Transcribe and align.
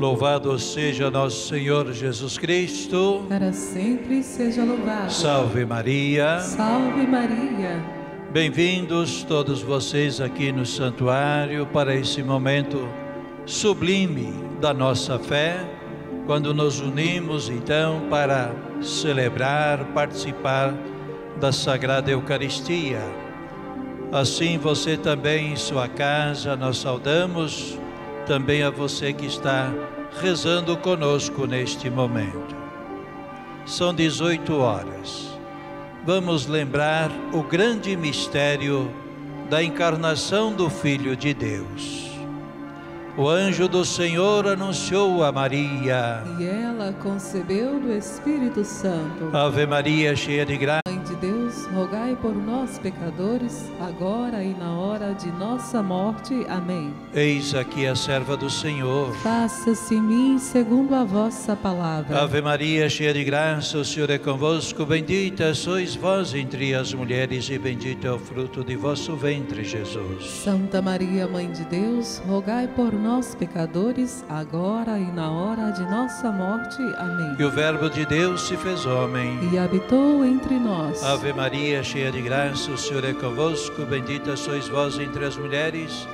Louvado 0.00 0.58
seja 0.58 1.10
nosso 1.10 1.48
Senhor 1.48 1.92
Jesus 1.92 2.38
Cristo. 2.38 3.26
Para 3.28 3.52
sempre 3.52 4.22
seja 4.22 4.64
louvado. 4.64 5.12
Salve 5.12 5.66
Maria. 5.66 6.40
Salve 6.40 7.06
Maria. 7.06 7.84
Bem-vindos 8.32 9.22
todos 9.24 9.60
vocês 9.60 10.18
aqui 10.18 10.52
no 10.52 10.64
santuário 10.64 11.66
para 11.66 11.94
esse 11.94 12.22
momento 12.22 12.88
sublime 13.44 14.32
da 14.58 14.72
nossa 14.72 15.18
fé, 15.18 15.68
quando 16.24 16.54
nos 16.54 16.80
unimos 16.80 17.50
então 17.50 18.00
para 18.08 18.54
celebrar, 18.80 19.84
participar 19.92 20.72
da 21.38 21.52
Sagrada 21.52 22.10
Eucaristia. 22.10 23.02
Assim 24.10 24.56
você 24.56 24.96
também 24.96 25.52
em 25.52 25.56
sua 25.56 25.88
casa, 25.88 26.56
nós 26.56 26.78
saudamos 26.78 27.78
também 28.30 28.62
a 28.62 28.70
você 28.70 29.12
que 29.12 29.26
está 29.26 29.72
rezando 30.22 30.76
conosco 30.76 31.48
neste 31.48 31.90
momento. 31.90 32.54
São 33.66 33.92
18 33.92 34.56
horas. 34.56 35.36
Vamos 36.06 36.46
lembrar 36.46 37.10
o 37.32 37.42
grande 37.42 37.96
mistério 37.96 38.88
da 39.50 39.64
encarnação 39.64 40.52
do 40.52 40.70
Filho 40.70 41.16
de 41.16 41.34
Deus. 41.34 42.08
O 43.18 43.28
anjo 43.28 43.66
do 43.66 43.84
Senhor 43.84 44.46
anunciou 44.46 45.24
a 45.24 45.32
Maria. 45.32 46.22
E 46.38 46.44
ela 46.44 46.92
concebeu 47.02 47.80
do 47.80 47.92
Espírito 47.92 48.64
Santo. 48.64 49.36
Ave 49.36 49.66
Maria, 49.66 50.14
cheia 50.14 50.46
de 50.46 50.56
graça 50.56 50.89
rogai 52.10 52.16
por 52.16 52.34
nós, 52.34 52.78
pecadores, 52.78 53.70
agora 53.80 54.42
e 54.42 54.54
na 54.54 54.72
hora 54.72 55.12
de 55.14 55.30
nossa 55.32 55.82
morte. 55.82 56.34
Amém. 56.48 56.92
Eis 57.14 57.54
aqui 57.54 57.86
a 57.86 57.94
serva 57.94 58.36
do 58.36 58.48
Senhor. 58.48 59.14
Faça-se 59.16 59.94
em 59.94 60.00
mim 60.00 60.38
segundo 60.38 60.94
a 60.94 61.04
vossa 61.04 61.54
palavra. 61.56 62.22
Ave 62.22 62.40
Maria, 62.40 62.88
cheia 62.88 63.12
de 63.12 63.24
graça, 63.24 63.78
o 63.78 63.84
Senhor 63.84 64.10
é 64.10 64.18
convosco. 64.18 64.84
Bendita 64.84 65.54
sois 65.54 65.94
vós 65.94 66.34
entre 66.34 66.74
as 66.74 66.92
mulheres, 66.94 67.48
e 67.50 67.58
bendito 67.58 68.06
é 68.06 68.12
o 68.12 68.18
fruto 68.18 68.64
de 68.64 68.76
vosso 68.76 69.14
ventre, 69.16 69.64
Jesus. 69.64 70.24
Santa 70.44 70.80
Maria, 70.80 71.26
Mãe 71.28 71.50
de 71.50 71.64
Deus, 71.64 72.22
rogai 72.26 72.66
por 72.68 72.92
nós, 72.92 73.34
pecadores, 73.34 74.24
agora 74.28 74.98
e 74.98 75.12
na 75.12 75.30
hora 75.30 75.70
de 75.70 75.82
nossa 75.82 76.30
morte. 76.30 76.80
Amém. 76.98 77.36
E 77.38 77.44
o 77.44 77.50
Verbo 77.50 77.88
de 77.90 78.06
Deus 78.06 78.42
se 78.42 78.56
fez 78.56 78.86
homem 78.86 79.38
e 79.52 79.58
habitou 79.58 80.24
entre 80.24 80.58
nós. 80.58 81.02
Ave 81.02 81.32
Maria, 81.32 81.82
cheia 81.82 81.99
de 82.08 82.22
graça, 82.22 82.70
o 82.70 82.78
Senhor 82.78 83.04
é 83.04 83.12
convosco, 83.12 83.84
bendita 83.84 84.36
sois 84.36 84.68
vós 84.68 84.96
entre 84.98 85.24
as 85.24 85.36
mulheres, 85.36 86.06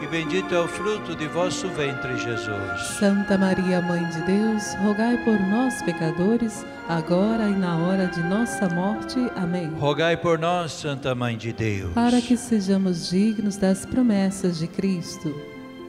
e 0.00 0.06
bendito 0.06 0.54
é 0.54 0.60
o 0.60 0.66
fruto 0.66 1.14
de 1.14 1.26
vosso 1.26 1.68
ventre, 1.68 2.16
Jesus. 2.16 2.80
Santa 2.98 3.36
Maria, 3.36 3.80
Mãe 3.82 4.08
de 4.10 4.20
Deus, 4.22 4.74
rogai 4.82 5.18
por 5.24 5.38
nós, 5.40 5.82
pecadores, 5.82 6.64
agora 6.88 7.48
e 7.48 7.54
na 7.54 7.76
hora 7.76 8.06
de 8.06 8.22
nossa 8.22 8.68
morte. 8.68 9.18
Amém. 9.36 9.68
Rogai 9.78 10.16
por 10.16 10.38
nós, 10.38 10.72
Santa 10.72 11.14
Mãe 11.14 11.36
de 11.36 11.52
Deus, 11.52 11.92
para 11.92 12.20
que 12.20 12.36
sejamos 12.36 13.10
dignos 13.10 13.56
das 13.56 13.84
promessas 13.84 14.58
de 14.58 14.68
Cristo. 14.68 15.34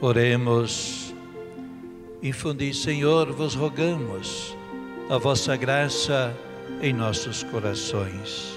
Oremos. 0.00 1.14
Infundi, 2.22 2.74
Senhor, 2.74 3.32
vos 3.32 3.54
rogamos 3.54 4.56
a 5.08 5.16
vossa 5.16 5.56
graça 5.56 6.34
em 6.82 6.92
nossos 6.92 7.42
corações 7.44 8.55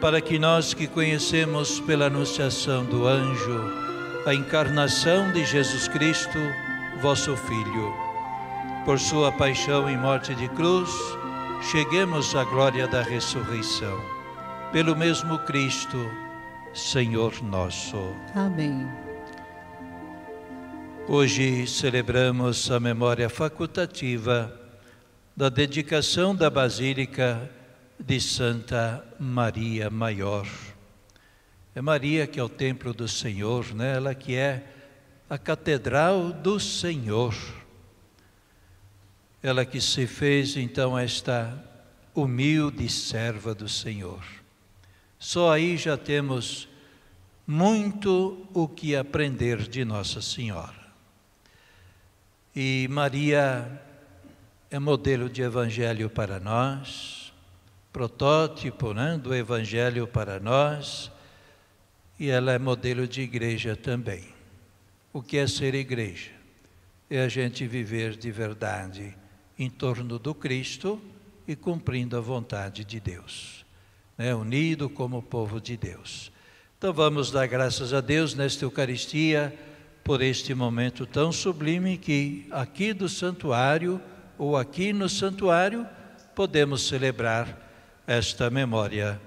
para 0.00 0.20
que 0.20 0.38
nós 0.38 0.74
que 0.74 0.86
conhecemos 0.86 1.80
pela 1.80 2.06
anunciação 2.06 2.84
do 2.84 3.06
anjo 3.06 3.84
a 4.26 4.34
encarnação 4.34 5.30
de 5.32 5.44
Jesus 5.44 5.86
Cristo, 5.88 6.38
vosso 7.00 7.36
Filho, 7.36 7.94
por 8.84 8.98
sua 8.98 9.30
paixão 9.32 9.90
e 9.90 9.96
morte 9.96 10.34
de 10.34 10.48
cruz, 10.48 10.90
cheguemos 11.70 12.34
à 12.34 12.44
glória 12.44 12.86
da 12.86 13.02
ressurreição. 13.02 14.00
Pelo 14.72 14.96
mesmo 14.96 15.38
Cristo, 15.40 16.10
Senhor 16.72 17.42
nosso. 17.42 17.96
Amém. 18.34 18.88
Hoje 21.06 21.66
celebramos 21.66 22.70
a 22.70 22.80
memória 22.80 23.28
facultativa 23.28 24.52
da 25.36 25.50
dedicação 25.50 26.34
da 26.34 26.48
Basílica 26.48 27.50
de 27.98 28.20
Santa 28.20 29.04
Maria 29.18 29.88
Maior. 29.90 30.48
É 31.74 31.80
Maria 31.80 32.26
que 32.26 32.38
é 32.38 32.42
o 32.42 32.48
templo 32.48 32.92
do 32.92 33.08
Senhor, 33.08 33.74
né? 33.74 33.96
ela 33.96 34.14
que 34.14 34.36
é 34.36 34.64
a 35.28 35.38
catedral 35.38 36.32
do 36.32 36.60
Senhor. 36.60 37.34
Ela 39.42 39.64
que 39.64 39.80
se 39.80 40.06
fez 40.06 40.56
então 40.56 40.98
esta 40.98 41.62
humilde 42.14 42.88
serva 42.88 43.54
do 43.54 43.68
Senhor. 43.68 44.22
Só 45.18 45.52
aí 45.52 45.76
já 45.76 45.96
temos 45.96 46.68
muito 47.46 48.46
o 48.54 48.68
que 48.68 48.94
aprender 48.94 49.68
de 49.68 49.84
Nossa 49.84 50.22
Senhora. 50.22 50.84
E 52.54 52.86
Maria 52.88 53.82
é 54.70 54.78
modelo 54.78 55.28
de 55.28 55.42
evangelho 55.42 56.08
para 56.08 56.38
nós 56.38 57.23
protótipo 57.94 58.92
né, 58.92 59.16
do 59.16 59.32
Evangelho 59.32 60.04
para 60.04 60.40
nós 60.40 61.12
e 62.18 62.28
ela 62.28 62.50
é 62.50 62.58
modelo 62.58 63.06
de 63.06 63.20
igreja 63.20 63.76
também. 63.76 64.24
O 65.12 65.22
que 65.22 65.38
é 65.38 65.46
ser 65.46 65.76
igreja? 65.76 66.32
É 67.08 67.20
a 67.20 67.28
gente 67.28 67.68
viver 67.68 68.16
de 68.16 68.32
verdade 68.32 69.16
em 69.56 69.70
torno 69.70 70.18
do 70.18 70.34
Cristo 70.34 71.00
e 71.46 71.54
cumprindo 71.54 72.16
a 72.16 72.20
vontade 72.20 72.84
de 72.84 72.98
Deus, 72.98 73.64
né, 74.18 74.34
unido 74.34 74.90
como 74.90 75.22
povo 75.22 75.60
de 75.60 75.76
Deus. 75.76 76.32
Então 76.76 76.92
vamos 76.92 77.30
dar 77.30 77.46
graças 77.46 77.92
a 77.94 78.00
Deus 78.00 78.34
nesta 78.34 78.64
Eucaristia 78.64 79.56
por 80.02 80.20
este 80.20 80.52
momento 80.52 81.06
tão 81.06 81.30
sublime 81.30 81.96
que 81.96 82.48
aqui 82.50 82.92
do 82.92 83.08
santuário 83.08 84.00
ou 84.36 84.56
aqui 84.56 84.92
no 84.92 85.08
santuário 85.08 85.86
podemos 86.34 86.88
celebrar 86.88 87.62
esta 88.06 88.50
memória 88.50 89.20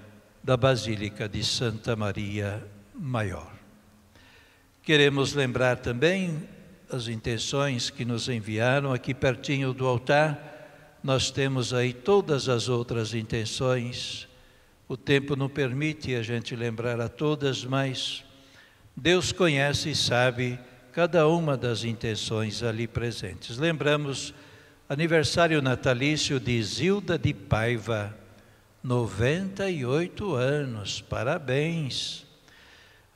da 0.44 0.56
Basílica 0.56 1.28
de 1.28 1.44
Santa 1.44 1.96
Maria 1.96 2.64
Maior. 2.94 3.52
Queremos 4.84 5.34
lembrar 5.34 5.78
também 5.78 6.48
as 6.90 7.08
intenções 7.08 7.90
que 7.90 8.06
nos 8.06 8.30
enviaram 8.30 8.94
aqui 8.94 9.14
pertinho 9.14 9.74
do 9.74 9.86
altar. 9.86 10.98
Nós 11.04 11.32
temos 11.32 11.74
aí 11.74 11.92
todas 11.92 12.48
as 12.48 12.70
outras 12.70 13.14
intenções. 13.14 14.28
O 14.88 14.96
tempo 14.96 15.36
não 15.36 15.50
permite 15.50 16.16
a 16.16 16.22
gente 16.22 16.56
lembrar 16.56 17.02
a 17.02 17.10
todas, 17.10 17.66
mas 17.66 18.24
Deus 18.96 19.32
conhece 19.32 19.90
e 19.90 19.96
sabe 19.96 20.58
cada 20.94 21.28
uma 21.28 21.58
das 21.58 21.84
intenções 21.84 22.64
ali 22.64 22.88
presentes. 22.88 23.58
Lembramos 23.58 24.34
aniversário 24.88 25.62
natalício 25.62 26.40
de 26.40 26.64
Zilda 26.64 27.18
de 27.18 27.34
Paiva 27.34 28.16
98 28.88 30.34
anos, 30.34 31.02
parabéns. 31.02 32.26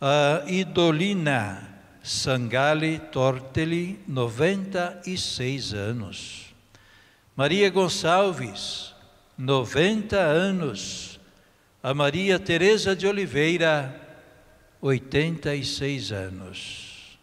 A 0.01 0.43
Idolina 0.45 1.65
Sangali 2.03 2.99
Torteli, 2.99 3.97
96 4.05 5.73
anos. 5.73 6.53
Maria 7.37 7.69
Gonçalves, 7.69 8.93
90 9.37 10.17
anos. 10.17 11.17
A 11.81 11.93
Maria 11.93 12.37
Teresa 12.37 12.93
de 12.93 13.07
Oliveira, 13.07 13.95
86 14.81 16.11
anos. 16.11 17.17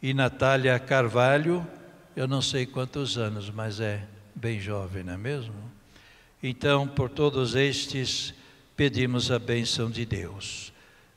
E 0.00 0.14
Natália 0.14 0.78
Carvalho, 0.78 1.66
eu 2.14 2.28
não 2.28 2.40
sei 2.40 2.64
quantos 2.64 3.18
anos, 3.18 3.50
mas 3.50 3.80
é 3.80 4.06
bem 4.36 4.60
jovem, 4.60 5.02
não 5.02 5.14
é 5.14 5.18
mesmo? 5.18 5.71
Então, 6.42 6.88
por 6.88 7.08
todos 7.08 7.54
estes, 7.54 8.34
pedimos 8.76 9.30
a 9.30 9.38
bênção 9.38 9.88
de 9.88 10.04
Deus. 10.04 10.72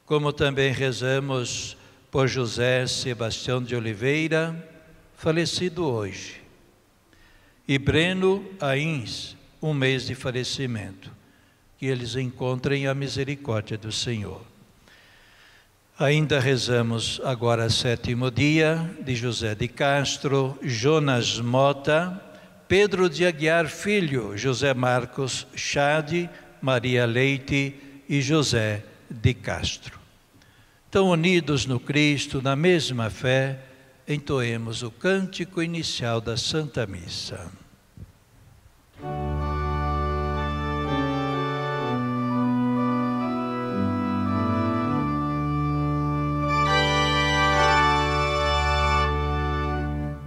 Como 0.06 0.32
também 0.32 0.72
rezamos 0.72 1.76
por 2.12 2.28
José 2.28 2.86
Sebastião 2.86 3.64
de 3.64 3.76
Oliveira, 3.76 4.56
falecido 5.18 5.86
hoje, 5.86 6.42
e 7.68 7.80
Breno 7.80 8.46
Ains, 8.62 9.36
um 9.60 9.74
mês 9.74 10.06
de 10.06 10.14
falecimento, 10.14 11.12
que 11.80 11.88
eles 11.88 12.16
encontrem 12.16 12.86
a 12.86 12.94
misericórdia 12.94 13.78
do 13.78 13.92
Senhor. 13.92 14.42
Ainda 15.98 16.40
rezamos 16.40 17.20
agora 17.24 17.70
sétimo 17.70 18.30
dia 18.30 18.96
de 19.04 19.16
José 19.16 19.56
de 19.56 19.68
Castro, 19.68 20.60
Jonas 20.62 21.40
Mota, 21.40 22.22
Pedro 22.68 23.10
de 23.10 23.26
Aguiar 23.26 23.68
Filho, 23.68 24.36
José 24.36 24.74
Marcos 24.74 25.46
Chade, 25.56 26.30
Maria 26.62 27.06
Leite 27.06 27.76
e 28.10 28.22
José 28.22 28.84
de 29.10 29.34
Castro. 29.36 30.00
Estão 30.86 31.10
unidos 31.10 31.66
no 31.66 31.80
Cristo, 31.80 32.42
na 32.42 32.56
mesma 32.56 33.10
fé, 33.10 33.60
entoemos 34.08 34.82
o 34.82 34.90
cântico 34.90 35.62
inicial 35.62 36.20
da 36.20 36.38
Santa 36.38 36.88
Missa. 36.88 37.52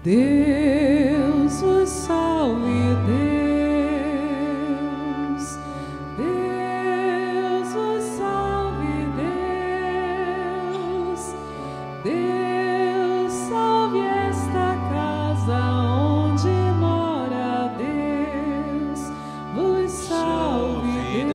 Deus 0.04 0.87
vos 1.56 1.88
salve, 1.88 2.94
Deus. 3.06 4.28
Deus 6.16 7.72
vos 7.72 8.04
salve, 8.18 9.06
Deus. 10.76 11.20
Deus 12.04 13.32
salve 13.48 14.00
esta 14.00 14.76
casa 14.90 15.58
onde 15.72 16.50
mora 16.78 17.74
Deus. 17.78 19.00
Vos 19.54 19.90
salve, 19.90 21.24
Deus. 21.24 21.32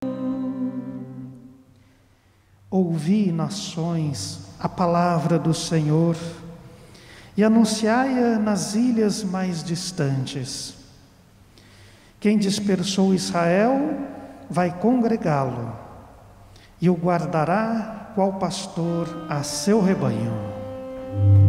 Ouvi, 2.70 3.32
nações, 3.32 4.48
a 4.60 4.70
palavra 4.70 5.40
do 5.40 5.54
Senhor 5.54 6.16
e 7.36 7.44
anunciai-a 7.44 8.38
nas 8.38 8.76
ilhas 8.76 9.24
mais 9.24 9.64
distantes. 9.64 10.76
Quem 12.20 12.38
dispersou 12.38 13.14
Israel 13.14 13.98
vai 14.50 14.72
congregá-lo 14.72 15.76
e 16.80 16.90
o 16.90 16.94
guardará 16.94 18.12
qual 18.16 18.34
pastor 18.34 19.26
a 19.30 19.44
seu 19.44 19.82
rebanho. 19.82 20.32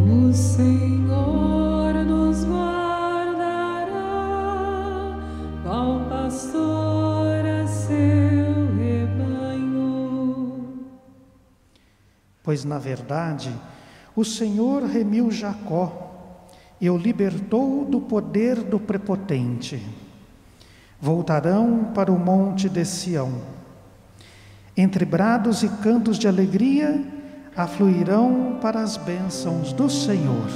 O 0.09 0.33
Senhor 0.33 1.93
nos 2.05 2.43
guardará, 2.45 3.85
qual 5.63 5.99
pastor 6.09 7.45
a 7.63 7.67
seu 7.67 8.75
rebanho. 8.75 10.79
Pois, 12.43 12.65
na 12.65 12.79
verdade, 12.79 13.53
o 14.15 14.23
Senhor 14.23 14.83
remiu 14.83 15.29
Jacó 15.29 16.01
e 16.79 16.89
o 16.89 16.97
libertou 16.97 17.83
do 17.85 17.99
poder 17.99 18.55
do 18.63 18.79
prepotente. 18.79 19.81
Voltarão 20.99 21.91
para 21.93 22.11
o 22.11 22.17
monte 22.17 22.69
de 22.69 22.85
Sião. 22.85 23.33
Entre 24.77 25.05
brados 25.05 25.63
e 25.63 25.69
cantos 25.69 26.17
de 26.17 26.27
alegria, 26.27 27.03
afluirão 27.55 28.57
para 28.61 28.81
as 28.81 28.97
bênçãos 28.97 29.71
do 29.73 29.89
Senhor. 29.89 30.49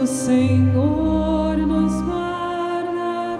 O 0.00 0.06
Senhor 0.06 1.56
nos 1.56 1.92
guardará, 2.02 3.38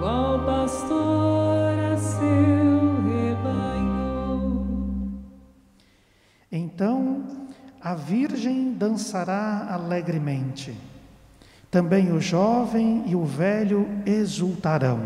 qual 0.00 0.44
pastor 0.44 1.78
a 1.92 1.96
seu 1.96 2.59
a 7.82 7.94
virgem 7.94 8.74
dançará 8.74 9.68
alegremente. 9.70 10.76
Também 11.70 12.12
o 12.12 12.20
jovem 12.20 13.04
e 13.06 13.14
o 13.14 13.24
velho 13.24 13.88
exultarão. 14.04 15.00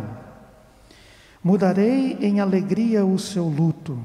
Mudarei 1.43 2.17
em 2.21 2.41
alegria 2.41 3.05
o 3.05 3.19
seu 3.19 3.45
luto. 3.45 3.99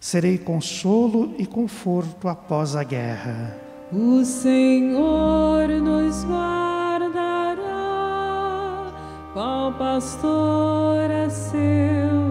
Serei 0.00 0.36
consolo 0.36 1.34
e 1.38 1.46
conforto 1.46 2.28
após 2.28 2.76
a 2.76 2.82
guerra. 2.82 3.56
O 3.92 4.24
Senhor 4.24 5.68
nos 5.68 6.24
guardará, 6.24 7.56
qual 9.32 9.72
pastor 9.72 11.10
a 11.10 11.30
seu 11.30 12.27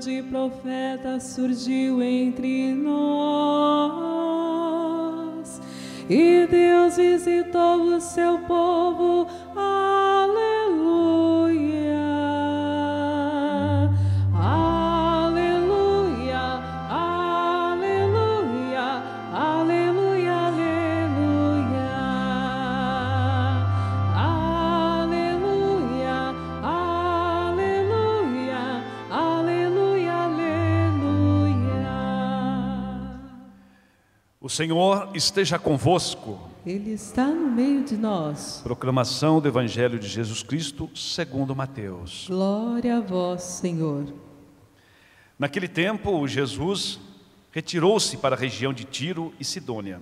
grande 0.00 0.22
profeta 0.22 1.20
surgiu 1.20 2.02
entre 2.02 2.74
nós 2.74 4.00
e 6.08 6.46
Deus 6.46 6.96
visitou 6.96 7.82
o 7.82 8.00
seu 8.00 8.38
povo. 8.38 9.26
Senhor 34.50 35.10
esteja 35.14 35.60
convosco. 35.60 36.40
Ele 36.66 36.90
está 36.90 37.24
no 37.28 37.48
meio 37.48 37.84
de 37.84 37.96
nós. 37.96 38.60
Proclamação 38.64 39.40
do 39.40 39.46
Evangelho 39.46 39.96
de 39.96 40.08
Jesus 40.08 40.42
Cristo 40.42 40.90
segundo 40.92 41.54
Mateus. 41.54 42.26
Glória 42.26 42.96
a 42.96 43.00
vós, 43.00 43.42
Senhor. 43.44 44.12
Naquele 45.38 45.68
tempo, 45.68 46.26
Jesus 46.26 46.98
retirou-se 47.52 48.16
para 48.16 48.34
a 48.34 48.38
região 48.38 48.72
de 48.72 48.84
Tiro 48.84 49.32
e 49.38 49.44
Sidônia. 49.44 50.00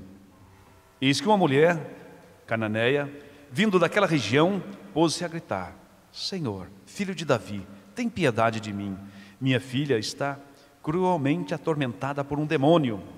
Eis 0.99 1.21
que 1.21 1.29
uma 1.29 1.37
mulher 1.37 2.43
cananeia, 2.47 3.13
vindo 3.53 3.79
daquela 3.79 4.07
região, 4.07 4.63
pôs-se 4.95 5.27
a 5.27 5.29
gritar: 5.29 5.77
Senhor, 6.11 6.69
filho 6.87 7.15
de 7.15 7.27
Davi, 7.27 7.67
tem 7.95 8.09
piedade 8.09 8.61
de 8.61 8.73
mim. 8.73 8.97
Minha 9.39 9.61
filha 9.61 9.99
está 9.99 10.39
cruelmente 10.83 11.53
atormentada 11.53 12.25
por 12.25 12.39
um 12.39 12.47
demônio. 12.47 13.18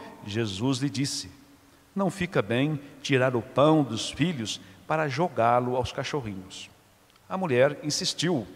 Jesus 0.25 0.79
lhe 0.79 0.89
disse: 0.89 1.31
Não 1.95 2.09
fica 2.09 2.41
bem 2.41 2.79
tirar 3.01 3.35
o 3.35 3.41
pão 3.41 3.83
dos 3.83 4.09
filhos 4.09 4.59
para 4.87 5.07
jogá-lo 5.07 5.75
aos 5.75 5.91
cachorrinhos. 5.91 6.69
A 7.27 7.37
mulher 7.37 7.79
insistiu: 7.83 8.47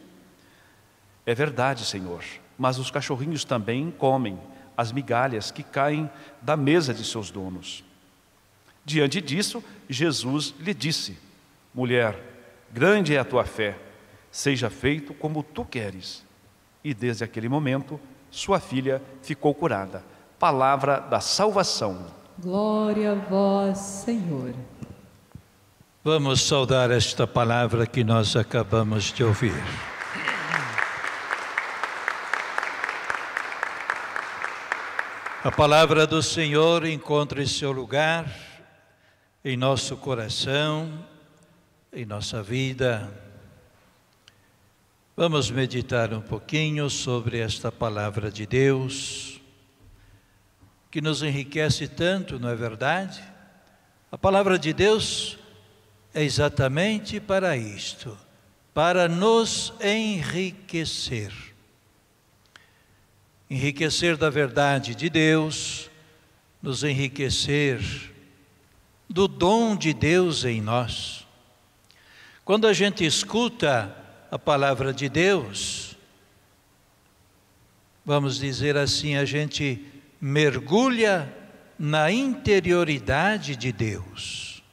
É 1.25 1.34
verdade, 1.34 1.86
Senhor, 1.86 2.24
mas 2.57 2.77
os 2.77 2.91
cachorrinhos 2.91 3.43
também 3.43 3.91
comem 3.91 4.39
as 4.77 4.91
migalhas 4.91 5.51
que 5.51 5.63
caem 5.63 6.10
da 6.41 6.57
mesa 6.57 6.93
de 6.93 7.03
seus 7.05 7.31
donos. 7.31 7.84
Diante 8.84 9.19
disso, 9.22 9.63
Jesus 9.89 10.53
lhe 10.60 10.74
disse: 10.74 11.17
Mulher, 11.74 12.17
grande 12.72 13.15
é 13.15 13.19
a 13.19 13.25
tua 13.25 13.45
fé, 13.45 13.77
seja 14.29 14.69
feito 14.69 15.13
como 15.13 15.41
tu 15.41 15.65
queres. 15.65 16.24
E 16.84 16.93
desde 16.93 17.24
aquele 17.24 17.50
momento, 17.50 18.00
sua 18.29 18.60
filha 18.60 19.01
ficou 19.24 19.55
curada. 19.55 20.03
Palavra 20.39 20.99
da 20.99 21.19
salvação. 21.19 22.05
Glória 22.37 23.13
a 23.13 23.15
vós, 23.15 23.77
Senhor. 23.77 24.53
Vamos 26.03 26.41
saudar 26.41 26.91
esta 26.91 27.25
palavra 27.25 27.87
que 27.87 28.03
nós 28.03 28.35
acabamos 28.35 29.05
de 29.11 29.23
ouvir. 29.23 29.55
A 35.43 35.51
palavra 35.51 36.07
do 36.07 36.23
Senhor 36.23 36.85
encontre 36.85 37.47
seu 37.47 37.71
lugar 37.71 38.25
em 39.43 39.55
nosso 39.55 39.95
coração, 39.95 40.91
em 41.93 42.03
nossa 42.03 42.41
vida. 42.41 43.07
Vamos 45.15 45.51
meditar 45.51 46.11
um 46.13 46.21
pouquinho 46.21 46.89
sobre 46.89 47.37
esta 47.37 47.71
palavra 47.71 48.31
de 48.31 48.47
Deus, 48.47 49.34
que 50.95 51.01
nos 51.01 51.21
enriquece 51.21 51.89
tanto, 51.89 52.39
não 52.39 52.47
é 52.47 52.55
verdade? 52.55 53.21
A 54.09 54.17
palavra 54.17 54.57
de 54.57 54.71
Deus 54.71 55.37
é 56.13 56.23
exatamente 56.23 57.19
para 57.19 57.57
isto, 57.57 58.17
para 58.73 59.09
nos 59.09 59.73
enriquecer 59.81 61.33
enriquecer 63.49 64.15
da 64.15 64.29
verdade 64.29 64.95
de 64.95 65.09
Deus, 65.09 65.89
nos 66.61 66.81
enriquecer 66.81 67.81
do 69.09 69.27
dom 69.27 69.75
de 69.75 69.93
Deus 69.93 70.45
em 70.45 70.61
nós. 70.61 71.27
Quando 72.45 72.67
a 72.67 72.71
gente 72.71 73.05
escuta 73.05 73.93
a 74.31 74.39
palavra 74.39 74.93
de 74.93 75.09
Deus, 75.09 75.97
vamos 78.05 78.39
dizer 78.39 78.77
assim, 78.77 79.17
a 79.17 79.25
gente 79.25 79.91
mergulha 80.27 81.32
na 81.77 82.12
interioridade 82.12 83.55
de 83.55 83.72
Deus. 83.72 84.63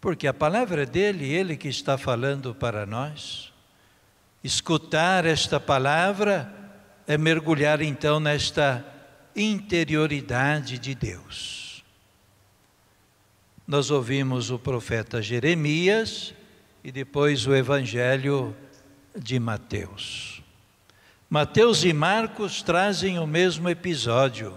Porque 0.00 0.26
a 0.26 0.34
palavra 0.34 0.84
dele, 0.84 1.32
ele 1.32 1.56
que 1.56 1.68
está 1.68 1.96
falando 1.96 2.52
para 2.52 2.84
nós. 2.84 3.52
Escutar 4.42 5.24
esta 5.24 5.60
palavra 5.60 6.52
é 7.06 7.16
mergulhar 7.16 7.80
então 7.80 8.18
nesta 8.18 8.84
interioridade 9.36 10.76
de 10.76 10.92
Deus. 10.92 11.84
Nós 13.68 13.88
ouvimos 13.88 14.50
o 14.50 14.58
profeta 14.58 15.22
Jeremias 15.22 16.34
e 16.82 16.90
depois 16.90 17.46
o 17.46 17.54
evangelho 17.54 18.56
de 19.16 19.38
Mateus. 19.38 20.39
Mateus 21.32 21.84
e 21.84 21.92
Marcos 21.92 22.60
trazem 22.60 23.16
o 23.20 23.24
mesmo 23.24 23.68
episódio 23.68 24.52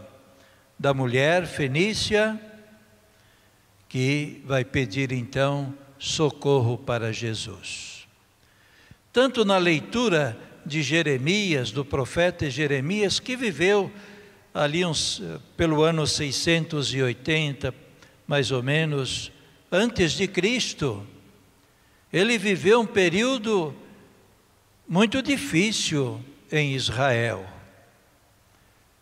da 0.79 0.91
mulher 0.91 1.45
fenícia 1.45 2.41
que 3.87 4.41
vai 4.43 4.65
pedir 4.65 5.11
então 5.11 5.71
socorro 5.99 6.75
para 6.75 7.13
Jesus. 7.13 8.07
Tanto 9.11 9.45
na 9.45 9.59
leitura 9.59 10.35
de 10.65 10.81
Jeremias, 10.81 11.69
do 11.69 11.85
profeta 11.85 12.49
Jeremias, 12.49 13.19
que 13.19 13.35
viveu 13.35 13.91
ali 14.51 14.83
uns, 14.83 15.21
pelo 15.55 15.83
ano 15.83 16.07
680, 16.07 17.71
mais 18.25 18.49
ou 18.49 18.63
menos, 18.63 19.31
antes 19.71 20.13
de 20.13 20.27
Cristo. 20.27 21.05
Ele 22.11 22.35
viveu 22.39 22.81
um 22.81 22.87
período 22.87 23.75
muito 24.87 25.21
difícil 25.21 26.19
em 26.53 26.73
Israel. 26.73 27.43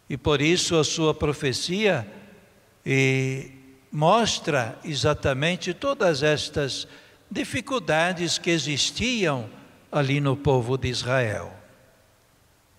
E 0.10 0.16
por 0.16 0.42
isso 0.42 0.78
a 0.78 0.86
sua 0.86 1.14
profecia 1.14 2.08
mostra 3.92 4.80
exatamente 4.86 5.74
todas 5.74 6.24
estas 6.24 6.88
dificuldades 7.30 8.38
que 8.38 8.50
existiam 8.50 9.50
ali 9.92 10.22
no 10.22 10.38
povo 10.38 10.78
de 10.78 10.88
Israel. 10.88 11.54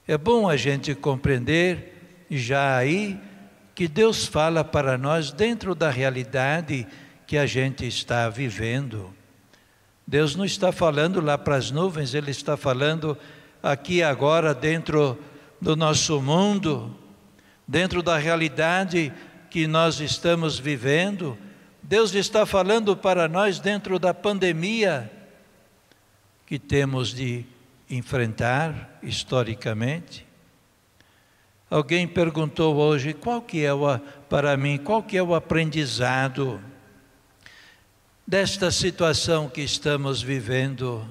É 0.08 0.16
bom 0.16 0.48
a 0.48 0.56
gente 0.56 0.94
compreender 0.94 2.24
já 2.30 2.76
aí 2.76 3.20
que 3.74 3.86
Deus 3.86 4.26
fala 4.26 4.64
para 4.64 4.96
nós 4.96 5.32
dentro 5.32 5.74
da 5.74 5.90
realidade 5.90 6.86
que 7.26 7.36
a 7.36 7.44
gente 7.44 7.86
está 7.86 8.28
vivendo. 8.30 9.12
Deus 10.06 10.34
não 10.34 10.46
está 10.46 10.72
falando 10.72 11.20
lá 11.20 11.36
para 11.36 11.56
as 11.56 11.70
nuvens, 11.70 12.14
Ele 12.14 12.30
está 12.30 12.56
falando 12.56 13.16
aqui 13.62 14.02
agora 14.02 14.52
dentro 14.52 15.18
do 15.60 15.76
nosso 15.76 16.20
mundo, 16.20 16.94
dentro 17.66 18.02
da 18.02 18.18
realidade 18.18 19.12
que 19.48 19.66
nós 19.66 20.00
estamos 20.00 20.58
vivendo. 20.58 21.38
Deus 21.82 22.14
está 22.14 22.44
falando 22.44 22.96
para 22.96 23.28
nós 23.28 23.60
dentro 23.60 23.98
da 23.98 24.12
pandemia 24.12 25.10
que 26.46 26.58
temos 26.58 27.14
de 27.14 27.44
enfrentar 27.88 28.98
historicamente. 29.02 30.26
Alguém 31.70 32.06
perguntou 32.06 32.76
hoje 32.76 33.14
qual 33.14 33.40
que 33.40 33.64
é 33.64 33.72
o, 33.72 33.98
para 34.28 34.56
mim, 34.56 34.76
qual 34.76 35.02
que 35.02 35.16
é 35.16 35.22
o 35.22 35.34
aprendizado 35.34 36.60
desta 38.26 38.70
situação 38.70 39.48
que 39.48 39.62
estamos 39.62 40.20
vivendo. 40.20 41.06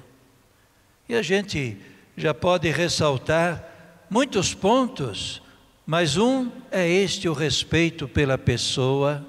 E 1.08 1.14
a 1.14 1.22
gente 1.22 1.76
já 2.16 2.34
pode 2.34 2.70
ressaltar 2.70 3.68
muitos 4.08 4.54
pontos, 4.54 5.42
mas 5.86 6.16
um 6.16 6.50
é 6.70 6.88
este 6.88 7.28
o 7.28 7.32
respeito 7.32 8.06
pela 8.06 8.36
pessoa. 8.36 9.26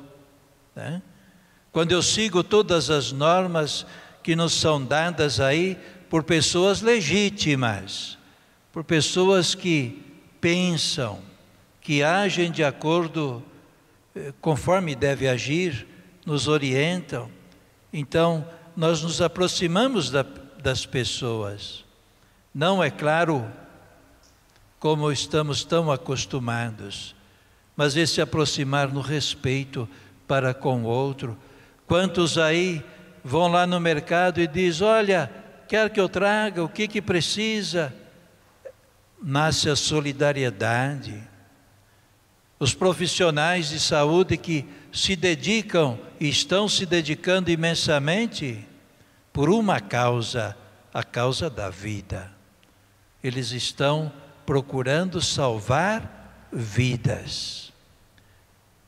Né? 0.75 1.01
Quando 1.71 1.91
eu 1.91 2.01
sigo 2.01 2.43
todas 2.43 2.89
as 2.89 3.11
normas 3.11 3.85
que 4.21 4.35
nos 4.35 4.53
são 4.53 4.83
dadas 4.83 5.39
aí, 5.39 5.77
por 6.09 6.23
pessoas 6.23 6.81
legítimas, 6.81 8.17
por 8.71 8.83
pessoas 8.83 9.55
que 9.55 10.03
pensam, 10.39 11.19
que 11.81 12.03
agem 12.03 12.51
de 12.51 12.63
acordo 12.63 13.43
eh, 14.15 14.33
conforme 14.39 14.95
deve 14.95 15.27
agir, 15.27 15.87
nos 16.25 16.47
orientam. 16.47 17.29
Então, 17.91 18.47
nós 18.75 19.01
nos 19.01 19.21
aproximamos 19.21 20.09
da, 20.09 20.23
das 20.61 20.85
pessoas. 20.85 21.82
Não 22.53 22.83
é 22.83 22.91
claro 22.91 23.51
como 24.79 25.11
estamos 25.11 25.63
tão 25.63 25.91
acostumados, 25.91 27.15
mas 27.75 27.95
esse 27.95 28.21
aproximar 28.21 28.91
no 28.91 29.01
respeito 29.01 29.89
para 30.27 30.53
com 30.53 30.83
o 30.83 30.87
outro. 30.87 31.37
Quantos 31.87 32.37
aí 32.37 32.83
vão 33.23 33.47
lá 33.47 33.65
no 33.65 33.79
mercado 33.79 34.39
e 34.39 34.45
diz: 34.45 34.81
"Olha, 34.81 35.31
quer 35.67 35.89
que 35.89 35.99
eu 35.99 36.09
traga, 36.09 36.63
o 36.63 36.69
que 36.69 36.87
que 36.87 37.01
precisa. 37.01 37.93
Nasce 39.21 39.69
a 39.69 39.75
solidariedade. 39.75 41.23
Os 42.59 42.73
profissionais 42.73 43.69
de 43.69 43.79
saúde 43.79 44.37
que 44.37 44.65
se 44.91 45.15
dedicam 45.15 45.97
e 46.19 46.29
estão 46.29 46.67
se 46.67 46.85
dedicando 46.85 47.49
imensamente 47.49 48.67
por 49.31 49.49
uma 49.49 49.79
causa, 49.79 50.55
a 50.93 51.03
causa 51.03 51.49
da 51.49 51.69
vida. 51.69 52.32
Eles 53.23 53.51
estão 53.51 54.11
procurando 54.45 55.21
salvar 55.21 56.47
vidas. 56.51 57.71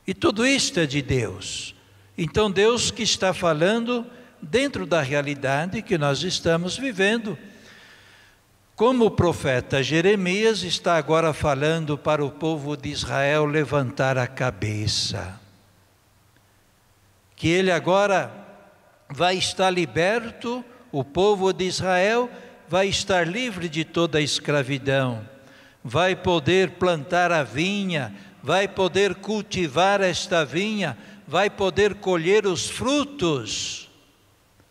E 0.06 0.14
tudo 0.14 0.46
isto 0.46 0.78
é 0.78 0.86
de 0.86 1.02
Deus. 1.02 1.74
Então, 2.16 2.50
Deus 2.50 2.90
que 2.90 3.02
está 3.02 3.34
falando 3.34 4.06
dentro 4.40 4.86
da 4.86 5.02
realidade 5.02 5.82
que 5.82 5.98
nós 5.98 6.22
estamos 6.22 6.76
vivendo. 6.76 7.36
Como 8.74 9.06
o 9.06 9.10
profeta 9.10 9.82
Jeremias 9.82 10.62
está 10.62 10.96
agora 10.96 11.32
falando 11.32 11.96
para 11.96 12.24
o 12.24 12.30
povo 12.30 12.76
de 12.76 12.90
Israel 12.90 13.46
levantar 13.46 14.18
a 14.18 14.26
cabeça, 14.26 15.40
que 17.34 17.48
ele 17.48 17.70
agora 17.70 18.30
vai 19.08 19.36
estar 19.36 19.70
liberto, 19.70 20.62
o 20.92 21.02
povo 21.02 21.52
de 21.52 21.64
Israel 21.64 22.30
vai 22.68 22.88
estar 22.88 23.26
livre 23.26 23.68
de 23.68 23.84
toda 23.84 24.18
a 24.18 24.22
escravidão, 24.22 25.26
vai 25.82 26.16
poder 26.16 26.72
plantar 26.72 27.30
a 27.30 27.42
vinha, 27.42 28.14
vai 28.42 28.66
poder 28.66 29.14
cultivar 29.16 30.00
esta 30.00 30.44
vinha, 30.44 30.96
vai 31.26 31.50
poder 31.50 31.96
colher 31.96 32.46
os 32.46 32.68
frutos 32.68 33.90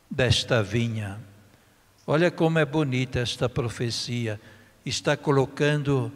desta 0.10 0.62
vinha. 0.62 1.20
Olha 2.08 2.30
como 2.30 2.60
é 2.60 2.66
bonita 2.66 3.20
esta 3.20 3.50
profecia. 3.50 4.40
Está 4.86 5.18
colocando 5.18 6.12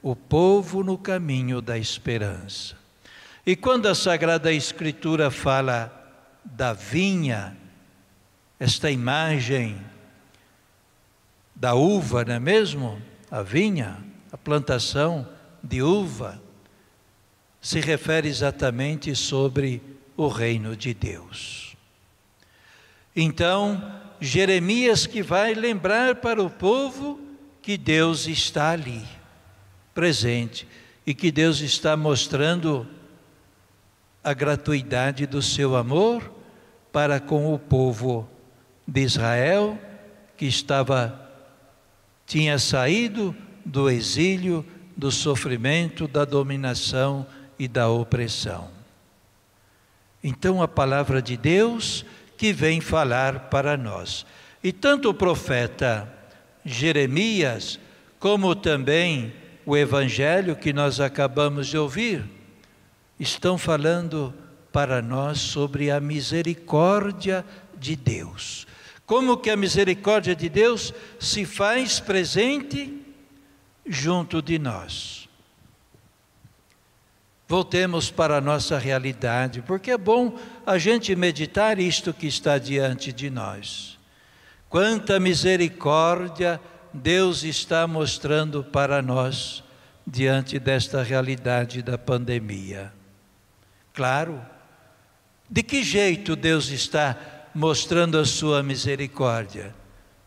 o 0.00 0.14
povo 0.14 0.84
no 0.84 0.96
caminho 0.96 1.60
da 1.60 1.76
esperança. 1.76 2.76
E 3.44 3.56
quando 3.56 3.86
a 3.86 3.94
Sagrada 3.94 4.52
Escritura 4.52 5.30
fala 5.30 5.90
da 6.44 6.72
vinha, 6.72 7.56
esta 8.58 8.90
imagem 8.90 9.76
da 11.62 11.76
uva, 11.76 12.24
não 12.24 12.34
é 12.34 12.40
mesmo? 12.40 13.00
A 13.30 13.40
vinha, 13.40 13.96
a 14.32 14.36
plantação 14.36 15.28
de 15.62 15.80
uva, 15.80 16.42
se 17.60 17.78
refere 17.78 18.28
exatamente 18.28 19.14
sobre 19.14 19.80
o 20.16 20.26
reino 20.26 20.74
de 20.74 20.92
Deus. 20.92 21.76
Então, 23.14 23.80
Jeremias 24.20 25.06
que 25.06 25.22
vai 25.22 25.54
lembrar 25.54 26.16
para 26.16 26.42
o 26.42 26.50
povo 26.50 27.20
que 27.62 27.78
Deus 27.78 28.26
está 28.26 28.70
ali, 28.70 29.04
presente, 29.94 30.66
e 31.06 31.14
que 31.14 31.30
Deus 31.30 31.60
está 31.60 31.96
mostrando 31.96 32.84
a 34.24 34.34
gratuidade 34.34 35.28
do 35.28 35.40
seu 35.40 35.76
amor 35.76 36.28
para 36.90 37.20
com 37.20 37.54
o 37.54 37.56
povo 37.56 38.28
de 38.84 39.02
Israel 39.02 39.78
que 40.36 40.46
estava 40.46 41.21
tinha 42.32 42.58
saído 42.58 43.36
do 43.62 43.90
exílio, 43.90 44.64
do 44.96 45.10
sofrimento, 45.10 46.08
da 46.08 46.24
dominação 46.24 47.26
e 47.58 47.68
da 47.68 47.90
opressão. 47.90 48.70
Então 50.24 50.62
a 50.62 50.66
palavra 50.66 51.20
de 51.20 51.36
Deus 51.36 52.06
que 52.38 52.50
vem 52.50 52.80
falar 52.80 53.50
para 53.50 53.76
nós. 53.76 54.24
E 54.64 54.72
tanto 54.72 55.10
o 55.10 55.14
profeta 55.14 56.10
Jeremias, 56.64 57.78
como 58.18 58.56
também 58.56 59.34
o 59.66 59.76
evangelho 59.76 60.56
que 60.56 60.72
nós 60.72 61.00
acabamos 61.00 61.66
de 61.66 61.76
ouvir, 61.76 62.24
estão 63.20 63.58
falando 63.58 64.32
para 64.72 65.02
nós 65.02 65.38
sobre 65.38 65.90
a 65.90 66.00
misericórdia 66.00 67.44
de 67.78 67.94
Deus. 67.94 68.66
Como 69.12 69.36
que 69.36 69.50
a 69.50 69.56
misericórdia 69.58 70.34
de 70.34 70.48
Deus 70.48 70.94
se 71.20 71.44
faz 71.44 72.00
presente 72.00 72.98
junto 73.86 74.40
de 74.40 74.58
nós. 74.58 75.28
Voltemos 77.46 78.10
para 78.10 78.38
a 78.38 78.40
nossa 78.40 78.78
realidade, 78.78 79.60
porque 79.60 79.90
é 79.90 79.98
bom 79.98 80.38
a 80.64 80.78
gente 80.78 81.14
meditar 81.14 81.78
isto 81.78 82.14
que 82.14 82.26
está 82.26 82.56
diante 82.56 83.12
de 83.12 83.28
nós. 83.28 83.98
Quanta 84.70 85.20
misericórdia 85.20 86.58
Deus 86.90 87.44
está 87.44 87.86
mostrando 87.86 88.64
para 88.64 89.02
nós 89.02 89.62
diante 90.06 90.58
desta 90.58 91.02
realidade 91.02 91.82
da 91.82 91.98
pandemia. 91.98 92.94
Claro, 93.92 94.40
de 95.50 95.62
que 95.62 95.82
jeito 95.82 96.34
Deus 96.34 96.70
está 96.70 97.41
mostrando 97.54 98.18
a 98.18 98.24
sua 98.24 98.62
misericórdia? 98.62 99.74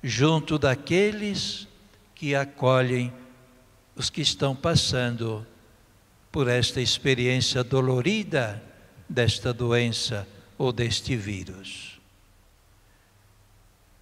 Junto 0.03 0.57
daqueles 0.57 1.67
que 2.13 2.35
acolhem 2.35 3.11
os 3.95 4.09
que 4.09 4.21
estão 4.21 4.55
passando 4.55 5.45
por 6.31 6.47
esta 6.47 6.81
experiência 6.81 7.63
dolorida 7.63 8.61
desta 9.07 9.53
doença 9.53 10.27
ou 10.57 10.71
deste 10.71 11.15
vírus. 11.15 11.99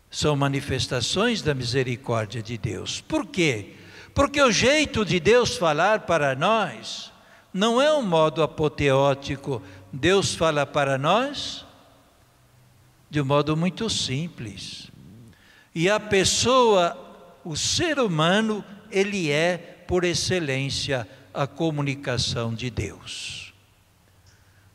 São 0.09 0.35
manifestações 0.35 1.41
da 1.41 1.53
misericórdia 1.53 2.41
de 2.41 2.57
Deus. 2.57 3.01
Por 3.01 3.25
quê? 3.25 3.73
Porque 4.13 4.41
o 4.41 4.51
jeito 4.51 5.03
de 5.03 5.19
Deus 5.19 5.57
falar 5.57 6.01
para 6.01 6.35
nós 6.35 7.11
não 7.53 7.81
é 7.81 7.91
um 7.93 8.03
modo 8.03 8.41
apoteótico. 8.43 9.61
Deus 9.91 10.35
fala 10.35 10.65
para 10.65 10.97
nós 10.97 11.65
de 13.13 13.21
um 13.21 13.25
modo 13.25 13.55
muito 13.55 13.87
simples. 13.91 14.89
E 15.75 15.87
a 15.87 15.99
pessoa, 15.99 16.97
o 17.45 17.55
ser 17.55 17.99
humano, 17.99 18.65
ele 18.89 19.29
é, 19.29 19.55
por 19.87 20.03
excelência, 20.03 21.07
a 21.31 21.45
comunicação 21.45 22.55
de 22.55 22.71
Deus. 22.71 23.53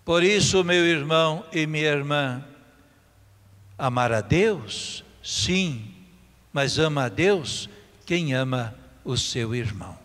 Por 0.04 0.22
isso, 0.22 0.62
meu 0.62 0.86
irmão 0.86 1.44
e 1.52 1.66
minha 1.66 1.88
irmã, 1.88 2.44
amar 3.76 4.12
a 4.12 4.20
Deus, 4.20 5.02
sim, 5.20 5.92
mas 6.52 6.78
ama 6.78 7.06
a 7.06 7.08
Deus 7.08 7.68
quem 8.06 8.34
ama 8.34 8.72
o 9.04 9.16
seu 9.16 9.52
irmão. 9.52 9.98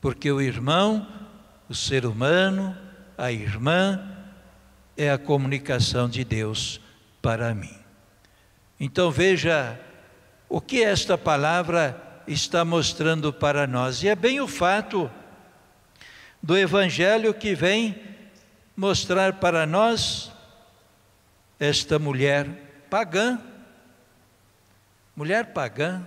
Porque 0.00 0.28
o 0.32 0.40
irmão, 0.40 1.06
o 1.68 1.74
ser 1.74 2.04
humano, 2.04 2.76
a 3.16 3.30
irmã, 3.30 4.08
é 4.96 5.08
a 5.08 5.18
comunicação 5.18 6.08
de 6.08 6.24
Deus 6.24 6.81
para 7.22 7.54
mim. 7.54 7.74
Então 8.78 9.10
veja 9.10 9.80
o 10.48 10.60
que 10.60 10.82
esta 10.82 11.16
palavra 11.16 11.96
está 12.26 12.64
mostrando 12.64 13.32
para 13.32 13.66
nós, 13.66 14.02
e 14.02 14.08
é 14.08 14.14
bem 14.14 14.40
o 14.40 14.48
fato 14.48 15.10
do 16.42 16.58
Evangelho 16.58 17.32
que 17.32 17.54
vem 17.54 17.96
mostrar 18.76 19.34
para 19.34 19.64
nós 19.64 20.32
esta 21.60 21.98
mulher 21.98 22.48
pagã. 22.90 23.38
Mulher 25.14 25.52
pagã. 25.52 26.04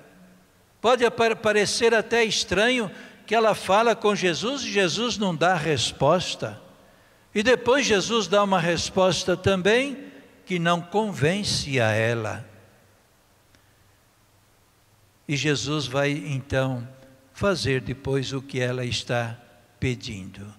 Pode 0.82 1.04
parecer 1.42 1.94
até 1.94 2.24
estranho 2.24 2.92
que 3.26 3.34
ela 3.34 3.56
fala 3.56 3.96
com 3.96 4.14
Jesus 4.14 4.64
e 4.64 4.72
Jesus 4.72 5.18
não 5.18 5.34
dá 5.36 5.56
resposta. 5.56 6.62
E 7.34 7.42
depois 7.42 7.86
Jesus 7.86 8.28
dá 8.28 8.44
uma 8.44 8.60
resposta 8.60 9.36
também 9.38 10.12
que 10.46 10.60
não 10.60 10.82
convence 10.82 11.80
a 11.80 11.92
ela. 11.92 12.48
E 15.28 15.36
Jesus 15.36 15.88
vai 15.88 16.12
então 16.12 16.88
fazer 17.34 17.82
depois 17.82 18.32
o 18.32 18.42
que 18.42 18.60
ela 18.60 18.86
está 18.86 19.38
pedindo. 19.80 20.54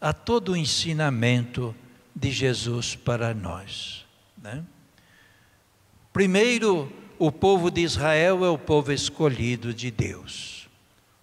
Há 0.00 0.12
todo 0.12 0.52
o 0.52 0.56
ensinamento 0.56 1.74
de 2.14 2.30
Jesus 2.30 2.96
para 2.96 3.34
nós. 3.34 4.06
Né? 4.42 4.64
Primeiro, 6.12 6.90
o 7.18 7.30
povo 7.30 7.70
de 7.70 7.82
Israel 7.82 8.44
é 8.44 8.48
o 8.48 8.58
povo 8.58 8.92
escolhido 8.92 9.72
de 9.74 9.90
Deus. 9.90 10.68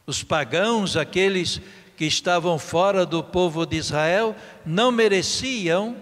Os 0.06 0.24
pagãos, 0.24 0.96
aqueles 0.96 1.60
que 1.98 2.06
estavam 2.06 2.60
fora 2.60 3.06
do 3.06 3.24
povo 3.24 3.66
de 3.66 3.78
Israel, 3.78 4.36
não 4.66 4.92
mereciam, 4.92 5.96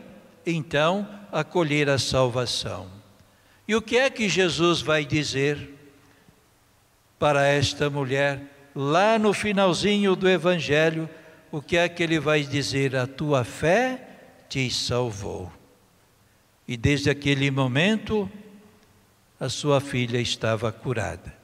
então, 0.45 1.07
acolher 1.31 1.89
a 1.89 1.97
salvação. 1.97 2.87
E 3.67 3.75
o 3.75 3.81
que 3.81 3.97
é 3.97 4.09
que 4.09 4.27
Jesus 4.27 4.81
vai 4.81 5.05
dizer 5.05 5.77
para 7.17 7.45
esta 7.45 7.89
mulher, 7.89 8.41
lá 8.75 9.19
no 9.19 9.33
finalzinho 9.33 10.15
do 10.15 10.27
Evangelho? 10.27 11.09
o 11.51 11.61
que 11.61 11.77
é 11.77 11.89
que 11.89 12.01
ele 12.01 12.19
vai 12.19 12.43
dizer? 12.43 12.95
A 12.95 13.05
tua 13.05 13.43
fé 13.43 14.01
te 14.47 14.71
salvou. 14.71 15.51
E 16.67 16.77
desde 16.77 17.09
aquele 17.09 17.51
momento, 17.51 18.31
a 19.39 19.49
sua 19.49 19.81
filha 19.81 20.19
estava 20.19 20.71
curada. 20.71 21.35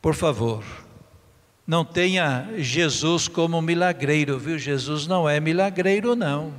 Por 0.00 0.14
favor, 0.14 0.64
não 1.66 1.84
tenha 1.84 2.48
Jesus 2.58 3.26
como 3.26 3.60
milagreiro, 3.60 4.38
viu? 4.38 4.58
Jesus 4.58 5.06
não 5.06 5.28
é 5.28 5.40
milagreiro, 5.40 6.14
não. 6.14 6.54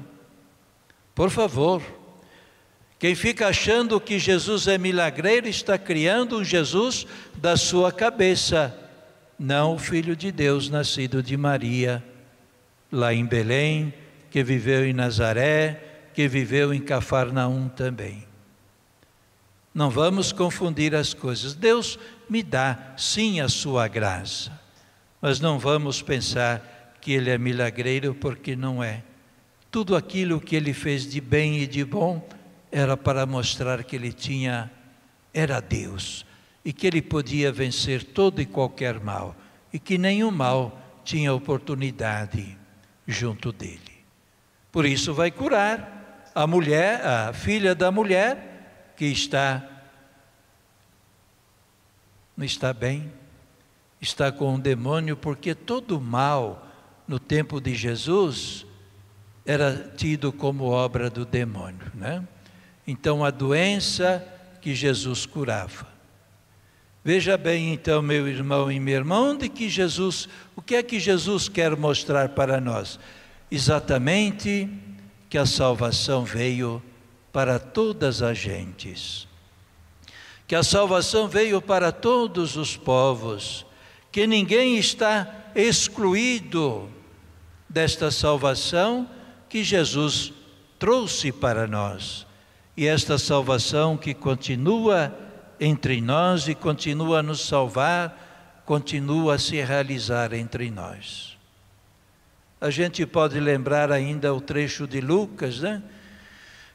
Por 1.13 1.29
favor. 1.29 1.81
Quem 2.97 3.15
fica 3.15 3.47
achando 3.47 3.99
que 3.99 4.17
Jesus 4.17 4.67
é 4.67 4.77
milagreiro 4.77 5.47
está 5.47 5.77
criando 5.77 6.37
um 6.37 6.43
Jesus 6.43 7.05
da 7.35 7.57
sua 7.57 7.91
cabeça 7.91 8.79
não 9.37 9.75
o 9.75 9.79
Filho 9.79 10.15
de 10.15 10.31
Deus 10.31 10.69
nascido 10.69 11.21
de 11.21 11.35
Maria, 11.35 12.03
lá 12.91 13.13
em 13.13 13.25
Belém, 13.25 13.93
que 14.29 14.43
viveu 14.43 14.85
em 14.85 14.93
Nazaré, 14.93 16.09
que 16.13 16.27
viveu 16.27 16.73
em 16.73 16.79
Cafarnaum 16.81 17.67
também. 17.67 18.25
Não 19.73 19.89
vamos 19.89 20.31
confundir 20.31 20.95
as 20.95 21.13
coisas. 21.13 21.55
Deus 21.55 21.99
me 22.29 22.43
dá, 22.43 22.93
sim, 22.95 23.41
a 23.41 23.49
sua 23.49 23.87
graça, 23.87 24.51
mas 25.19 25.39
não 25.39 25.57
vamos 25.57 26.01
pensar 26.01 26.95
que 27.01 27.11
Ele 27.11 27.29
é 27.29 27.37
milagreiro, 27.37 28.13
porque 28.13 28.55
não 28.55 28.83
é. 28.83 29.03
Tudo 29.73 29.95
aquilo 29.95 30.39
que 30.39 30.55
Ele 30.55 30.71
fez 30.71 31.09
de 31.09 31.19
bem 31.19 31.57
e 31.57 31.65
de 31.65 31.83
bom 31.83 32.23
era 32.71 32.95
para 32.95 33.25
mostrar 33.25 33.83
que 33.83 33.95
Ele 33.95 34.13
tinha, 34.13 34.71
era 35.33 35.59
Deus 35.59 36.27
e 36.63 36.71
que 36.71 36.85
ele 36.85 37.01
podia 37.01 37.51
vencer 37.51 38.03
todo 38.03 38.39
e 38.39 38.45
qualquer 38.45 38.99
mal 38.99 39.35
e 39.73 39.79
que 39.79 39.97
nenhum 39.97 40.29
mal 40.29 40.79
tinha 41.03 41.33
oportunidade 41.33 42.55
junto 43.07 43.51
dele. 43.51 44.03
Por 44.71 44.85
isso 44.85 45.11
vai 45.11 45.31
curar 45.31 46.29
a 46.35 46.45
mulher, 46.45 47.03
a 47.03 47.33
filha 47.33 47.73
da 47.73 47.91
mulher 47.91 48.93
que 48.95 49.05
está 49.05 49.67
não 52.37 52.45
está 52.45 52.71
bem, 52.71 53.11
está 53.99 54.31
com 54.31 54.53
um 54.53 54.59
demônio 54.59 55.17
porque 55.17 55.55
todo 55.55 55.99
mal 55.99 56.67
no 57.07 57.17
tempo 57.17 57.59
de 57.59 57.73
Jesus 57.73 58.67
era 59.45 59.91
tido 59.95 60.31
como 60.31 60.65
obra 60.65 61.09
do 61.09 61.25
demônio, 61.25 61.91
né? 61.93 62.23
Então 62.85 63.23
a 63.23 63.29
doença 63.29 64.25
que 64.61 64.73
Jesus 64.73 65.25
curava 65.25 65.93
Veja 67.05 67.35
bem 67.35 67.73
então, 67.73 68.01
meu 68.01 68.29
irmão 68.29 68.71
e 68.71 68.79
minha 68.79 68.95
irmã, 68.95 69.19
onde 69.19 69.49
que 69.49 69.67
Jesus, 69.67 70.29
o 70.55 70.61
que 70.61 70.75
é 70.75 70.81
que 70.81 71.01
Jesus 71.01 71.49
quer 71.49 71.75
mostrar 71.75 72.29
para 72.29 72.61
nós? 72.61 72.97
Exatamente 73.51 74.69
que 75.29 75.37
a 75.37 75.45
salvação 75.45 76.23
veio 76.23 76.81
para 77.33 77.59
todas 77.59 78.21
as 78.21 78.37
gentes. 78.37 79.27
Que 80.47 80.55
a 80.55 80.63
salvação 80.63 81.27
veio 81.27 81.61
para 81.61 81.91
todos 81.91 82.55
os 82.55 82.77
povos, 82.77 83.65
que 84.09 84.25
ninguém 84.25 84.77
está 84.77 85.51
excluído 85.53 86.89
desta 87.67 88.11
salvação 88.11 89.09
que 89.53 89.63
Jesus 89.63 90.33
trouxe 90.79 91.31
para 91.31 91.67
nós. 91.67 92.25
E 92.75 92.87
esta 92.87 93.19
salvação 93.19 93.95
que 93.95 94.11
continua 94.11 95.15
entre 95.59 96.01
nós 96.01 96.47
e 96.47 96.55
continua 96.55 97.19
a 97.19 97.21
nos 97.21 97.41
salvar, 97.41 98.63
continua 98.65 99.35
a 99.35 99.37
se 99.37 99.61
realizar 99.61 100.33
entre 100.33 100.71
nós. 100.71 101.37
A 102.59 102.71
gente 102.71 103.05
pode 103.05 103.39
lembrar 103.39 103.91
ainda 103.91 104.33
o 104.33 104.41
trecho 104.41 104.87
de 104.87 104.99
Lucas, 104.99 105.59
né? 105.59 105.83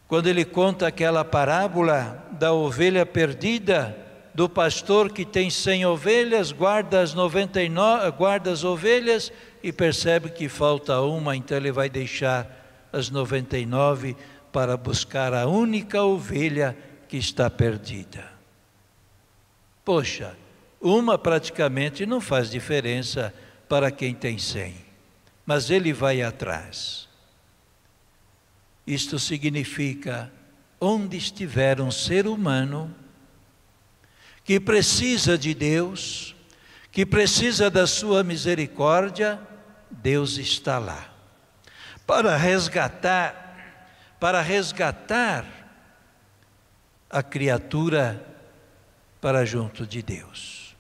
Quando 0.07 0.29
ele 0.29 0.45
conta 0.45 0.87
aquela 0.87 1.25
parábola 1.25 2.29
da 2.31 2.53
ovelha 2.53 3.05
perdida, 3.05 3.99
do 4.33 4.49
pastor 4.49 5.11
que 5.11 5.25
tem 5.25 5.51
cem 5.51 5.85
ovelhas, 5.85 6.53
guarda 6.53 7.01
as 7.01 7.13
99, 7.13 8.13
guarda 8.13 8.53
as 8.53 8.63
ovelhas 8.63 9.33
e 9.65 9.73
percebe 9.73 10.31
que 10.31 10.49
falta 10.49 11.01
uma, 11.01 11.35
então 11.35 11.57
ele 11.57 11.73
vai 11.73 11.89
deixar 11.89 12.68
as 12.93 13.11
99 13.11 14.17
para 14.53 14.77
buscar 14.77 15.35
a 15.35 15.47
única 15.47 16.03
ovelha 16.03 16.77
que 17.07 17.17
está 17.17 17.51
perdida. 17.51 18.31
Poxa, 19.85 20.37
uma 20.81 21.19
praticamente 21.19 22.07
não 22.07 22.21
faz 22.21 22.51
diferença 22.51 23.33
para 23.69 23.91
quem 23.91 24.15
tem 24.15 24.39
cem, 24.39 24.75
mas 25.45 25.71
ele 25.71 25.93
vai 25.93 26.23
atrás. 26.23 27.09
Isto 28.87 29.19
significa, 29.19 30.33
onde 30.81 31.17
estiver 31.17 31.81
um 31.81 31.91
ser 31.91 32.27
humano 32.27 32.95
que 34.45 34.59
precisa 34.59 35.37
de 35.37 35.53
Deus, 35.53 36.35
que 36.91 37.05
precisa 37.05 37.69
da 37.69 37.87
sua 37.87 38.25
misericórdia, 38.25 39.39
Deus 39.91 40.39
está 40.39 40.79
lá 40.79 41.18
para 42.09 42.39
resgatar, 42.39 43.55
para 44.19 44.41
resgatar 44.41 45.45
a 47.11 47.23
criatura 47.23 48.27
para 49.21 49.45
junto 49.45 49.87
de 49.87 50.01
Deus. 50.01 50.75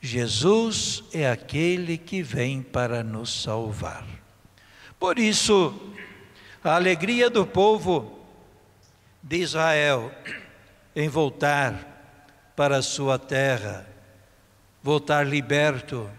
Jesus 0.00 1.04
é 1.14 1.30
aquele 1.30 1.96
que 1.96 2.24
vem 2.24 2.60
para 2.60 3.04
nos 3.04 3.44
salvar. 3.44 4.04
Por 4.98 5.16
isso, 5.20 5.94
a 6.64 6.74
alegria 6.74 7.30
do 7.30 7.46
povo 7.46 8.18
de 9.22 9.36
Israel 9.36 10.12
em 10.94 11.08
voltar 11.08 12.50
para 12.56 12.78
a 12.78 12.82
sua 12.82 13.16
terra, 13.16 13.86
voltar 14.82 15.24
liberto, 15.24 16.10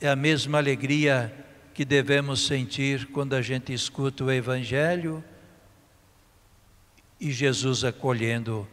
é 0.00 0.08
a 0.08 0.16
mesma 0.16 0.58
alegria 0.58 1.46
que 1.80 1.84
devemos 1.86 2.44
sentir 2.44 3.06
quando 3.06 3.32
a 3.32 3.40
gente 3.40 3.72
escuta 3.72 4.22
o 4.22 4.30
Evangelho 4.30 5.24
e 7.18 7.32
Jesus 7.32 7.84
acolhendo 7.84 8.68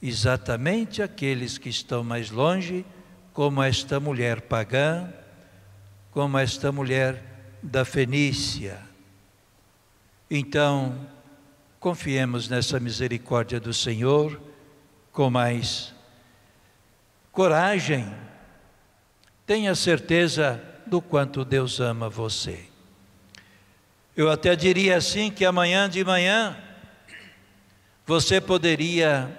exatamente 0.00 1.02
aqueles 1.02 1.58
que 1.58 1.68
estão 1.68 2.04
mais 2.04 2.30
longe, 2.30 2.86
como 3.32 3.60
esta 3.60 3.98
mulher 3.98 4.42
pagã, 4.42 5.12
como 6.12 6.38
esta 6.38 6.70
mulher 6.70 7.20
da 7.60 7.84
Fenícia. 7.84 8.78
Então, 10.30 11.04
confiemos 11.80 12.48
nessa 12.48 12.78
misericórdia 12.78 13.58
do 13.58 13.74
Senhor 13.74 14.40
com 15.10 15.28
mais 15.28 15.92
coragem. 17.32 18.06
Tenha 19.44 19.74
certeza 19.74 20.62
do 20.86 21.00
quanto 21.00 21.44
Deus 21.44 21.80
ama 21.80 22.08
você. 22.08 22.64
Eu 24.16 24.30
até 24.30 24.56
diria 24.56 24.96
assim 24.96 25.30
que 25.30 25.44
amanhã 25.44 25.88
de 25.88 26.02
manhã 26.04 26.56
você 28.06 28.40
poderia 28.40 29.30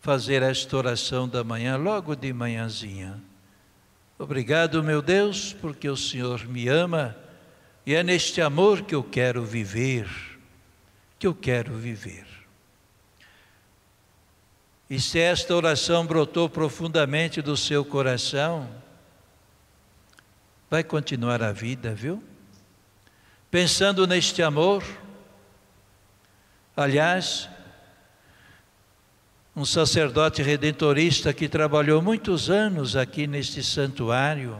fazer 0.00 0.42
esta 0.42 0.76
oração 0.76 1.28
da 1.28 1.44
manhã, 1.44 1.76
logo 1.76 2.16
de 2.16 2.32
manhãzinha. 2.32 3.18
Obrigado, 4.18 4.82
meu 4.82 5.00
Deus, 5.00 5.52
porque 5.52 5.88
o 5.88 5.96
Senhor 5.96 6.44
me 6.46 6.68
ama 6.68 7.16
e 7.86 7.94
é 7.94 8.02
neste 8.02 8.40
amor 8.40 8.82
que 8.82 8.94
eu 8.94 9.02
quero 9.02 9.44
viver, 9.44 10.08
que 11.18 11.26
eu 11.26 11.34
quero 11.34 11.74
viver. 11.74 12.26
E 14.90 15.00
se 15.00 15.18
esta 15.18 15.54
oração 15.54 16.04
brotou 16.04 16.48
profundamente 16.48 17.40
do 17.40 17.56
seu 17.56 17.84
coração, 17.84 18.68
vai 20.72 20.82
continuar 20.82 21.42
a 21.42 21.52
vida, 21.52 21.94
viu? 21.94 22.24
Pensando 23.50 24.06
neste 24.06 24.42
amor. 24.42 24.82
Aliás, 26.74 27.46
um 29.54 29.66
sacerdote 29.66 30.42
redentorista 30.42 31.30
que 31.34 31.46
trabalhou 31.46 32.00
muitos 32.00 32.48
anos 32.48 32.96
aqui 32.96 33.26
neste 33.26 33.62
santuário, 33.62 34.58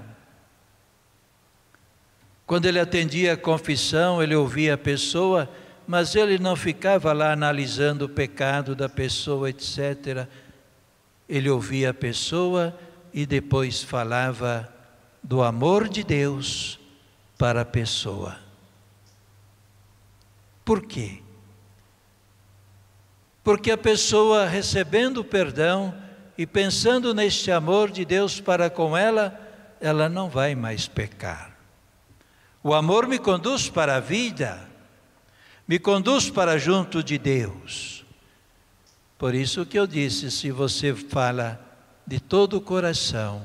quando 2.44 2.66
ele 2.66 2.78
atendia 2.78 3.32
a 3.32 3.36
confissão, 3.38 4.22
ele 4.22 4.34
ouvia 4.34 4.74
a 4.74 4.78
pessoa, 4.78 5.48
mas 5.86 6.14
ele 6.14 6.38
não 6.38 6.54
ficava 6.54 7.14
lá 7.14 7.32
analisando 7.32 8.04
o 8.04 8.08
pecado 8.10 8.76
da 8.76 8.86
pessoa, 8.86 9.48
etc. 9.48 10.28
Ele 11.26 11.48
ouvia 11.48 11.88
a 11.88 11.94
pessoa 11.94 12.78
e 13.14 13.24
depois 13.24 13.82
falava 13.82 14.71
do 15.22 15.42
amor 15.42 15.88
de 15.88 16.02
Deus 16.02 16.78
para 17.38 17.60
a 17.60 17.64
pessoa. 17.64 18.38
Por 20.64 20.82
quê? 20.82 21.22
Porque 23.44 23.70
a 23.70 23.78
pessoa 23.78 24.46
recebendo 24.46 25.18
o 25.18 25.24
perdão 25.24 25.94
e 26.38 26.46
pensando 26.46 27.12
neste 27.12 27.50
amor 27.50 27.90
de 27.90 28.04
Deus 28.04 28.40
para 28.40 28.70
com 28.70 28.96
ela, 28.96 29.38
ela 29.80 30.08
não 30.08 30.30
vai 30.30 30.54
mais 30.54 30.86
pecar. 30.86 31.56
O 32.62 32.72
amor 32.72 33.08
me 33.08 33.18
conduz 33.18 33.68
para 33.68 33.96
a 33.96 34.00
vida, 34.00 34.68
me 35.66 35.78
conduz 35.78 36.30
para 36.30 36.56
junto 36.58 37.02
de 37.02 37.18
Deus. 37.18 38.04
Por 39.18 39.34
isso 39.34 39.66
que 39.66 39.78
eu 39.78 39.86
disse: 39.86 40.30
se 40.30 40.52
você 40.52 40.94
fala 40.94 41.60
de 42.06 42.20
todo 42.20 42.56
o 42.56 42.60
coração, 42.60 43.42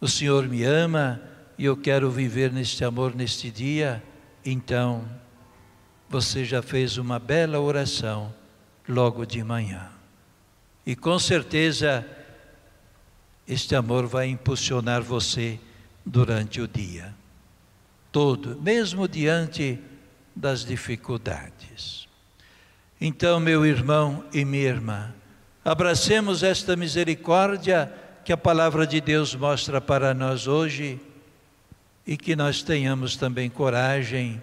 o 0.00 0.08
Senhor 0.08 0.48
me 0.48 0.64
ama 0.64 1.20
e 1.56 1.64
eu 1.64 1.76
quero 1.76 2.10
viver 2.10 2.52
neste 2.52 2.84
amor 2.84 3.14
neste 3.14 3.50
dia, 3.50 4.02
então 4.44 5.08
você 6.08 6.44
já 6.44 6.62
fez 6.62 6.98
uma 6.98 7.18
bela 7.18 7.60
oração 7.60 8.34
logo 8.88 9.24
de 9.24 9.42
manhã. 9.42 9.90
E 10.84 10.94
com 10.94 11.18
certeza 11.18 12.06
este 13.46 13.74
amor 13.74 14.06
vai 14.06 14.28
impulsionar 14.28 15.02
você 15.02 15.58
durante 16.04 16.60
o 16.60 16.68
dia 16.68 17.14
todo, 18.14 18.56
mesmo 18.62 19.08
diante 19.08 19.76
das 20.36 20.64
dificuldades. 20.64 22.06
Então, 23.00 23.40
meu 23.40 23.66
irmão 23.66 24.24
e 24.32 24.44
minha 24.44 24.68
irmã, 24.68 25.12
abracemos 25.64 26.44
esta 26.44 26.76
misericórdia 26.76 27.92
que 28.24 28.32
a 28.32 28.36
palavra 28.36 28.86
de 28.86 29.00
Deus 29.00 29.34
mostra 29.34 29.80
para 29.80 30.14
nós 30.14 30.46
hoje 30.46 30.98
e 32.06 32.16
que 32.16 32.34
nós 32.34 32.62
tenhamos 32.62 33.16
também 33.16 33.50
coragem 33.50 34.42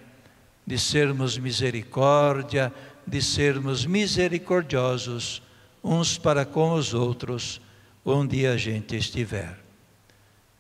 de 0.66 0.78
sermos 0.78 1.38
misericórdia, 1.38 2.72
de 3.08 3.22
sermos 3.22 3.86
misericordiosos 3.86 5.42
uns 5.84 6.16
para 6.16 6.46
com 6.46 6.74
os 6.74 6.94
outros, 6.94 7.60
onde 8.06 8.46
a 8.46 8.56
gente 8.56 8.96
estiver. 8.96 9.58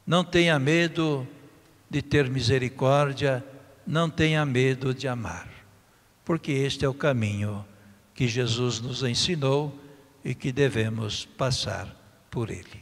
Não 0.05 0.23
tenha 0.23 0.57
medo 0.57 1.27
de 1.87 2.01
ter 2.01 2.27
misericórdia, 2.27 3.45
não 3.85 4.09
tenha 4.09 4.43
medo 4.45 4.95
de 4.95 5.07
amar, 5.07 5.47
porque 6.25 6.51
este 6.51 6.85
é 6.85 6.89
o 6.89 6.93
caminho 6.93 7.63
que 8.15 8.27
Jesus 8.27 8.79
nos 8.79 9.03
ensinou 9.03 9.79
e 10.25 10.33
que 10.33 10.51
devemos 10.51 11.25
passar 11.25 11.87
por 12.31 12.49
ele. 12.49 12.80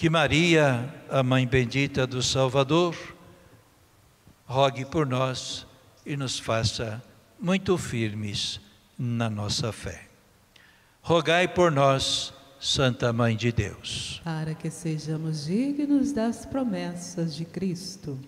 Que 0.00 0.08
Maria, 0.08 0.94
a 1.10 1.22
Mãe 1.22 1.46
Bendita 1.46 2.06
do 2.06 2.22
Salvador, 2.22 2.96
rogue 4.46 4.86
por 4.86 5.04
nós 5.06 5.66
e 6.06 6.16
nos 6.16 6.38
faça 6.38 7.02
muito 7.38 7.76
firmes 7.76 8.58
na 8.98 9.28
nossa 9.28 9.70
fé. 9.72 10.08
Rogai 11.02 11.46
por 11.46 11.70
nós, 11.70 12.32
Santa 12.58 13.12
Mãe 13.12 13.36
de 13.36 13.52
Deus. 13.52 14.22
Para 14.24 14.54
que 14.54 14.70
sejamos 14.70 15.44
dignos 15.44 16.12
das 16.12 16.46
promessas 16.46 17.34
de 17.34 17.44
Cristo. 17.44 18.18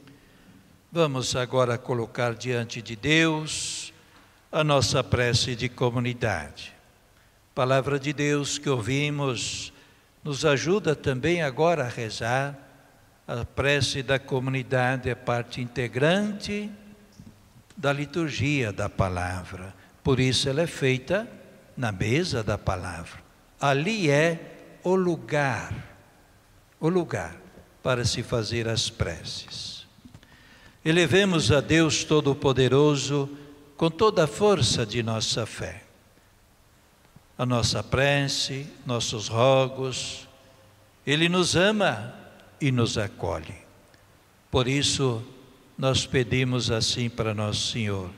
Vamos 0.92 1.35
agora 1.35 1.78
colocar 1.78 2.35
diante 2.35 2.82
de 2.82 2.94
Deus 2.94 3.94
a 4.52 4.62
nossa 4.62 5.02
prece 5.02 5.56
de 5.56 5.70
comunidade. 5.70 6.74
Palavra 7.54 7.98
de 7.98 8.12
Deus 8.12 8.58
que 8.58 8.68
ouvimos 8.68 9.72
nos 10.22 10.44
ajuda 10.44 10.94
também 10.94 11.42
agora 11.42 11.85
a 11.85 11.88
rezar. 11.88 12.58
A 13.26 13.44
prece 13.44 14.02
da 14.02 14.18
comunidade 14.18 15.08
é 15.08 15.14
parte 15.14 15.61
integrante 15.61 16.70
da 17.76 17.92
liturgia 17.92 18.72
da 18.72 18.88
palavra. 18.88 19.74
Por 20.02 20.20
isso 20.20 20.48
ela 20.48 20.62
é 20.62 20.66
feita 20.66 21.28
na 21.76 21.92
mesa 21.92 22.42
da 22.42 22.58
palavra. 22.58 23.22
Ali 23.61 24.11
é 24.11 24.78
o 24.82 24.94
lugar, 24.94 25.72
o 26.80 26.88
lugar 26.88 27.37
para 27.82 28.04
se 28.04 28.22
fazer 28.22 28.68
as 28.68 28.90
preces. 28.90 29.87
Elevemos 30.85 31.52
a 31.52 31.61
Deus 31.61 32.04
Todo-Poderoso 32.04 33.28
com 33.76 33.88
toda 33.88 34.24
a 34.24 34.28
força 34.28 34.85
de 34.85 35.02
nossa 35.02 35.46
fé. 35.46 35.85
A 37.37 37.47
nossa 37.47 37.83
prece, 37.83 38.66
nossos 38.85 39.29
rogos, 39.29 40.29
Ele 41.07 41.29
nos 41.29 41.57
ama 41.57 42.14
e 42.61 42.71
nos 42.71 42.99
acolhe. 42.99 43.55
Por 44.51 44.68
isso, 44.68 45.23
nós 45.77 46.07
pedimos 46.07 46.71
assim 46.71 47.09
para 47.09 47.35
Nosso 47.35 47.73
Senhor: 47.73 48.11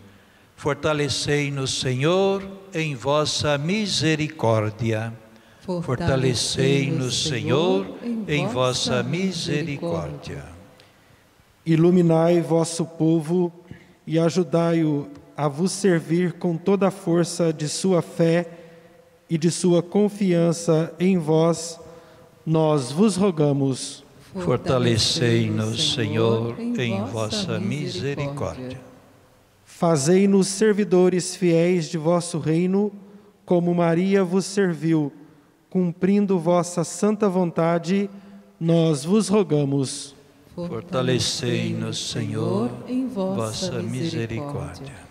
fortalecei-nos, 0.57 1.81
Senhor, 1.81 2.43
em 2.75 2.95
vossa 2.95 3.57
misericórdia. 3.57 5.13
Fortalecei-nos, 5.83 7.23
Senhor, 7.25 7.87
em 8.29 8.47
vossa 8.47 9.03
misericórdia. 9.03 10.45
Iluminai 11.65 12.43
vosso 12.43 12.85
povo 12.85 13.51
e 14.07 14.19
ajudai-o 14.19 15.09
a 15.35 15.49
vos 15.49 15.73
servir 15.73 16.35
com 16.35 16.57
toda 16.57 16.89
a 16.89 16.91
força 16.91 17.51
de 17.51 17.67
sua 17.67 18.03
fé 18.03 18.54
e 19.29 19.39
de 19.39 19.51
sua 19.51 19.83
confiança 19.83 20.95
em 20.99 21.19
vós, 21.19 21.81
nós 22.45 22.93
vos 22.93 23.17
rogamos. 23.17 24.05
Fortalecei-nos, 24.35 25.95
Senhor, 25.95 26.59
em 26.59 27.05
vossa 27.05 27.61
misericórdia. 27.61 28.81
Fazei-nos 29.65 30.49
servidores 30.49 31.37
fiéis 31.37 31.89
de 31.89 31.99
vosso 31.99 32.39
reino, 32.39 32.93
como 33.45 33.75
Maria 33.75 34.25
vos 34.25 34.45
serviu, 34.45 35.13
cumprindo 35.71 36.39
vossa 36.39 36.85
santa 36.85 37.29
vontade, 37.29 38.09
nós 38.59 39.05
vos 39.05 39.29
rogamos. 39.29 40.15
Fortalecei-nos, 40.55 42.11
Senhor, 42.11 42.71
em 42.89 43.07
vossa 43.09 43.83
misericórdia. 43.83 45.04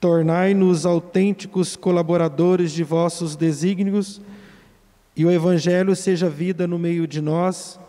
Tornai-nos 0.00 0.86
autênticos 0.86 1.74
colaboradores 1.74 2.72
de 2.72 2.84
vossos 2.84 3.34
desígnios 3.34 4.20
e 5.16 5.26
o 5.26 5.30
Evangelho 5.32 5.96
seja 5.96 6.30
vida 6.30 6.64
no 6.68 6.78
meio 6.78 7.04
de 7.04 7.20
nós, 7.20 7.80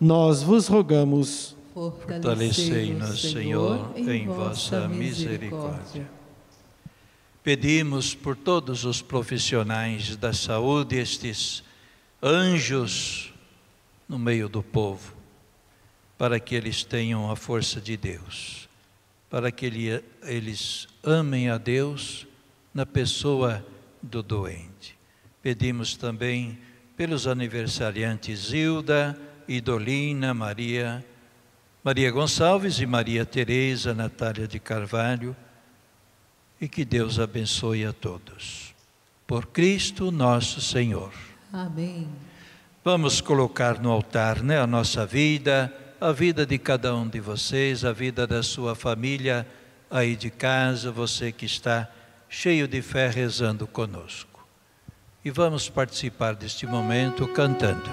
nós 0.00 0.42
vos 0.42 0.66
rogamos. 0.66 1.56
Fortalecei-nos, 1.72 3.30
Senhor, 3.30 3.92
em 3.96 4.26
vossa 4.26 4.88
misericórdia. 4.88 6.10
Pedimos 7.44 8.16
por 8.16 8.36
todos 8.36 8.84
os 8.84 9.00
profissionais 9.00 10.16
da 10.16 10.32
saúde, 10.32 10.96
estes 10.96 11.62
anjos 12.20 13.32
no 14.08 14.18
meio 14.18 14.48
do 14.48 14.62
povo, 14.62 15.14
para 16.18 16.40
que 16.40 16.56
eles 16.56 16.82
tenham 16.82 17.30
a 17.30 17.36
força 17.36 17.80
de 17.80 17.96
Deus, 17.96 18.68
para 19.30 19.52
que 19.52 19.66
eles 20.24 20.88
amem 21.02 21.50
a 21.50 21.58
Deus 21.58 22.26
na 22.72 22.86
pessoa 22.86 23.64
do 24.00 24.22
doente. 24.22 24.96
Pedimos 25.42 25.96
também 25.96 26.58
pelos 26.96 27.26
aniversariantes 27.26 28.52
Hilda, 28.52 29.18
Idolina, 29.48 30.32
Maria, 30.32 31.04
Maria 31.82 32.10
Gonçalves 32.10 32.78
e 32.78 32.86
Maria 32.86 33.26
Teresa, 33.26 33.92
Natália 33.92 34.46
de 34.46 34.60
Carvalho, 34.60 35.36
e 36.60 36.68
que 36.68 36.84
Deus 36.84 37.18
abençoe 37.18 37.84
a 37.84 37.92
todos. 37.92 38.72
Por 39.26 39.46
Cristo 39.46 40.12
nosso 40.12 40.60
Senhor. 40.60 41.12
Amém. 41.52 42.08
Vamos 42.84 43.20
colocar 43.20 43.80
no 43.80 43.90
altar 43.90 44.42
né, 44.42 44.60
a 44.60 44.66
nossa 44.66 45.04
vida, 45.04 45.72
a 46.00 46.12
vida 46.12 46.46
de 46.46 46.58
cada 46.58 46.94
um 46.94 47.08
de 47.08 47.18
vocês, 47.18 47.84
a 47.84 47.92
vida 47.92 48.26
da 48.26 48.42
sua 48.42 48.74
família 48.76 49.46
aí 49.92 50.16
de 50.16 50.30
casa, 50.30 50.90
você 50.90 51.30
que 51.30 51.44
está 51.44 51.86
cheio 52.28 52.66
de 52.66 52.80
fé 52.80 53.08
rezando 53.08 53.66
conosco. 53.66 54.48
E 55.22 55.30
vamos 55.30 55.68
participar 55.68 56.34
deste 56.34 56.66
momento 56.66 57.28
cantando. 57.28 57.90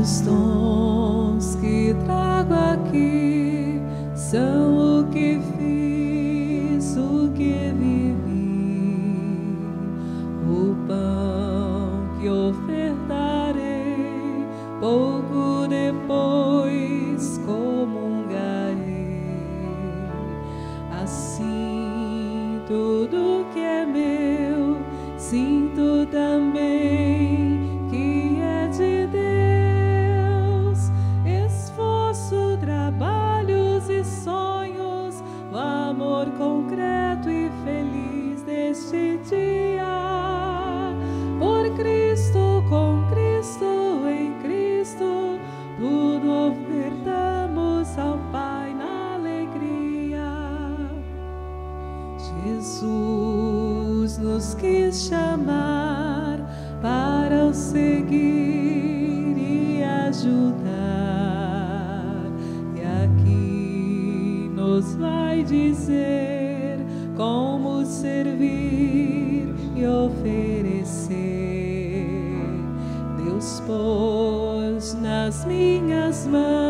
Os 0.00 0.20
dons 0.22 1.56
que 1.56 1.94
trago 2.06 2.54
aqui 2.54 3.80
são 4.16 4.77
Jesus 52.44 54.18
nos 54.18 54.54
quis 54.54 55.08
chamar 55.08 56.38
para 56.80 57.46
o 57.46 57.54
seguir 57.54 59.36
e 59.36 59.82
ajudar. 59.82 60.66
E 62.76 62.80
aqui 63.04 64.50
nos 64.54 64.94
vai 64.94 65.42
dizer 65.42 66.78
como 67.16 67.84
servir 67.84 69.54
e 69.74 69.86
oferecer. 69.86 71.16
Deus 73.16 73.62
pôs 73.66 74.94
nas 74.94 75.44
minhas 75.44 76.26
mãos 76.26 76.67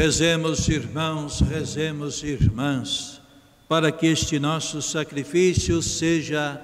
Rezemos, 0.00 0.66
irmãos, 0.66 1.40
rezemos, 1.42 2.22
irmãs, 2.22 3.20
para 3.68 3.92
que 3.92 4.06
este 4.06 4.38
nosso 4.38 4.80
sacrifício 4.80 5.82
seja 5.82 6.58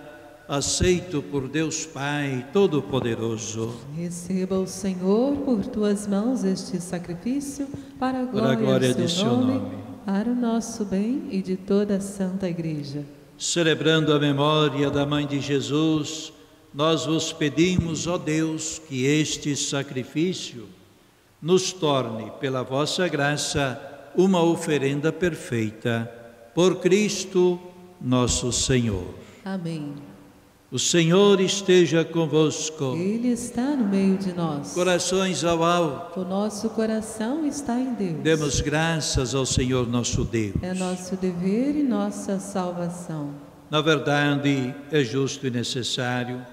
aceito 0.49 1.20
por 1.20 1.46
Deus 1.46 1.85
Pai 1.85 2.46
Todo-Poderoso. 2.51 3.75
Receba 3.94 4.59
o 4.59 4.66
Senhor 4.66 5.37
por 5.44 5.66
tuas 5.66 6.07
mãos 6.07 6.44
este 6.44 6.81
sacrifício 6.81 7.68
para 8.01 8.22
a 8.22 8.27
Para 8.27 8.33
glória, 8.33 8.53
a 8.53 8.55
glória 8.55 8.94
do 8.94 9.07
seu 9.07 9.27
nome, 9.27 9.53
nome. 9.53 9.77
para 10.07 10.31
o 10.31 10.35
nosso 10.35 10.87
bem 10.87 11.29
e 11.31 11.42
de 11.42 11.59
toda 11.59 11.96
a 11.96 12.01
Santa 12.01 12.49
Igreja. 12.49 13.05
Celebrando 13.37 14.14
a 14.14 14.18
memória 14.18 14.90
da 14.90 15.05
Mãe 15.05 15.27
de 15.27 15.40
Jesus, 15.40 16.33
nós 16.72 17.05
vos 17.05 17.35
pedimos, 17.35 18.07
ó 18.07 18.16
Deus, 18.16 18.81
que 18.88 19.05
este 19.05 19.55
sacrifício 19.55 20.66
nos 21.46 21.72
torne, 21.72 22.32
pela 22.40 22.64
vossa 22.64 23.06
graça, 23.06 23.80
uma 24.16 24.42
oferenda 24.42 25.12
perfeita. 25.12 26.11
Por 26.52 26.80
Cristo 26.80 27.61
nosso 28.00 28.50
Senhor. 28.50 29.14
Amém. 29.44 29.94
O 30.72 30.78
Senhor 30.80 31.40
esteja 31.40 32.04
convosco. 32.04 32.96
Ele 32.96 33.28
está 33.28 33.76
no 33.76 33.87
meio 33.87 34.18
de 34.18 34.32
nós. 34.32 34.72
Corações 34.72 35.44
ao 35.44 35.62
alto. 35.62 36.22
O 36.22 36.24
nosso 36.24 36.68
coração 36.70 37.46
está 37.46 37.78
em 37.78 37.94
Deus. 37.94 38.22
Demos 38.24 38.61
graças 38.61 39.32
ao 39.32 39.46
Senhor 39.46 39.87
nosso 39.87 40.24
Deus. 40.24 40.56
É 40.61 40.74
nosso 40.74 41.14
dever 41.14 41.76
e 41.76 41.85
nossa 41.85 42.40
salvação. 42.40 43.30
Na 43.70 43.80
verdade, 43.80 44.74
é 44.90 45.04
justo 45.04 45.46
e 45.46 45.50
necessário. 45.50 46.44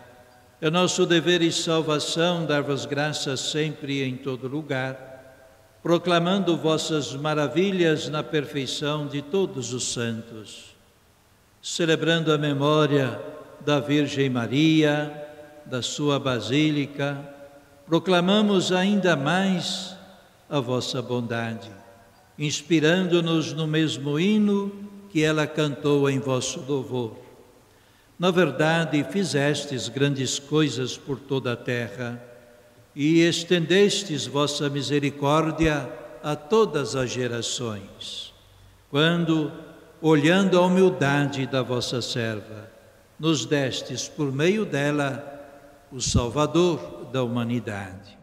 É 0.63 0.69
nosso 0.69 1.05
dever 1.05 1.41
e 1.41 1.51
salvação 1.51 2.45
dar-vos 2.45 2.85
graças 2.85 3.41
sempre 3.41 3.95
e 3.95 4.03
em 4.07 4.15
todo 4.15 4.47
lugar, 4.47 5.75
proclamando 5.83 6.55
vossas 6.55 7.13
maravilhas 7.13 8.07
na 8.07 8.23
perfeição 8.23 9.05
de 9.05 9.21
todos 9.21 9.73
os 9.73 9.91
santos, 9.91 10.73
celebrando 11.61 12.31
a 12.31 12.37
memória 12.37 13.19
da 13.59 13.81
Virgem 13.81 14.29
Maria, 14.29 15.11
da 15.65 15.81
sua 15.81 16.17
Basílica, 16.17 17.17
proclamamos 17.85 18.71
ainda 18.71 19.17
mais 19.17 19.97
a 20.49 20.61
vossa 20.61 21.01
bondade, 21.01 21.69
inspirando-nos 22.39 23.51
no 23.51 23.67
mesmo 23.67 24.17
hino 24.17 24.71
que 25.11 25.25
ela 25.25 25.45
cantou 25.45 26.09
em 26.09 26.19
vosso 26.19 26.63
louvor. 26.65 27.22
Na 28.17 28.29
verdade, 28.29 29.03
fizestes 29.05 29.89
grandes 29.89 30.37
coisas 30.37 30.97
por 30.97 31.19
toda 31.19 31.53
a 31.53 31.57
terra 31.57 32.23
e 32.95 33.21
estendestes 33.21 34.27
vossa 34.27 34.69
misericórdia 34.69 35.89
a 36.21 36.35
todas 36.35 36.95
as 36.95 37.09
gerações. 37.09 38.31
Quando, 38.89 39.51
olhando 40.01 40.57
a 40.59 40.65
humildade 40.65 41.47
da 41.47 41.63
vossa 41.63 42.01
serva, 42.01 42.71
nos 43.19 43.45
destes 43.45 44.07
por 44.07 44.31
meio 44.31 44.63
dela 44.63 45.29
o 45.91 45.99
Salvador 45.99 47.09
da 47.11 47.23
humanidade. 47.23 48.17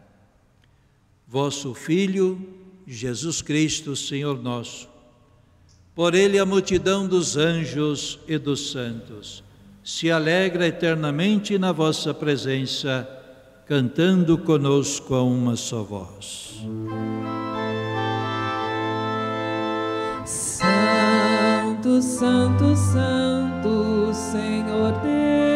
Vosso 1.27 1.73
Filho, 1.73 2.39
Jesus 2.87 3.41
Cristo, 3.41 3.95
Senhor 3.95 4.41
nosso, 4.41 4.89
por 5.93 6.15
ele 6.15 6.39
a 6.39 6.45
multidão 6.45 7.07
dos 7.07 7.35
anjos 7.35 8.19
e 8.27 8.37
dos 8.37 8.71
santos 8.71 9.43
se 9.83 10.11
alegra 10.11 10.67
eternamente 10.67 11.57
na 11.57 11.71
vossa 11.71 12.13
presença, 12.13 13.07
cantando 13.65 14.37
conosco 14.37 15.15
a 15.15 15.23
uma 15.23 15.55
só 15.55 15.83
voz. 15.83 16.61
Santo, 20.25 22.01
Santo, 22.01 22.75
Santo, 22.75 24.13
Senhor 24.13 24.91
Deus 25.01 25.50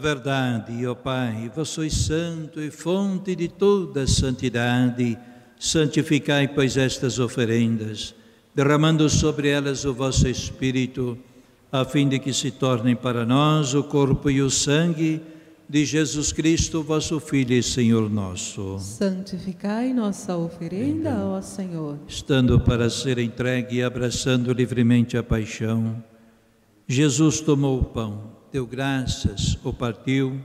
verdade, 0.00 0.86
ó 0.86 0.94
Pai, 0.94 1.50
vós 1.54 1.68
sois 1.68 1.92
santo 1.92 2.60
e 2.60 2.70
fonte 2.70 3.36
de 3.36 3.46
toda 3.46 4.06
santidade. 4.06 5.16
Santificai, 5.58 6.48
pois, 6.48 6.76
estas 6.76 7.18
oferendas, 7.18 8.14
derramando 8.54 9.08
sobre 9.08 9.48
elas 9.48 9.84
o 9.84 9.94
vosso 9.94 10.26
Espírito, 10.26 11.16
a 11.70 11.84
fim 11.84 12.08
de 12.08 12.18
que 12.18 12.32
se 12.32 12.50
tornem 12.50 12.96
para 12.96 13.24
nós 13.24 13.74
o 13.74 13.84
corpo 13.84 14.28
e 14.30 14.42
o 14.42 14.50
sangue 14.50 15.22
de 15.68 15.84
Jesus 15.84 16.32
Cristo, 16.32 16.82
vosso 16.82 17.20
Filho 17.20 17.52
e 17.52 17.62
Senhor 17.62 18.10
nosso. 18.10 18.76
Santificai 18.80 19.92
nossa 19.92 20.36
oferenda, 20.36 21.24
ó 21.24 21.40
Senhor. 21.40 21.96
Estando 22.08 22.58
para 22.58 22.90
ser 22.90 23.18
entregue 23.18 23.76
e 23.76 23.82
abraçando 23.84 24.52
livremente 24.52 25.16
a 25.16 25.22
paixão, 25.22 26.02
Jesus 26.88 27.40
tomou 27.40 27.78
o 27.78 27.84
pão, 27.84 28.32
deu 28.52 28.66
graças, 28.66 29.58
o 29.62 29.72
partiu 29.72 30.40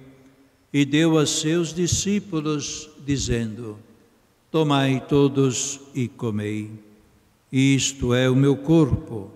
e 0.71 0.85
deu 0.85 1.17
a 1.17 1.25
seus 1.25 1.73
discípulos, 1.73 2.89
dizendo: 3.05 3.77
Tomai 4.51 5.03
todos 5.07 5.79
e 5.93 6.07
comei. 6.07 6.71
Isto 7.51 8.13
é 8.13 8.29
o 8.29 8.35
meu 8.35 8.57
corpo, 8.57 9.31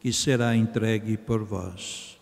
que 0.00 0.12
será 0.12 0.54
entregue 0.54 1.16
por 1.16 1.42
vós. 1.42 2.15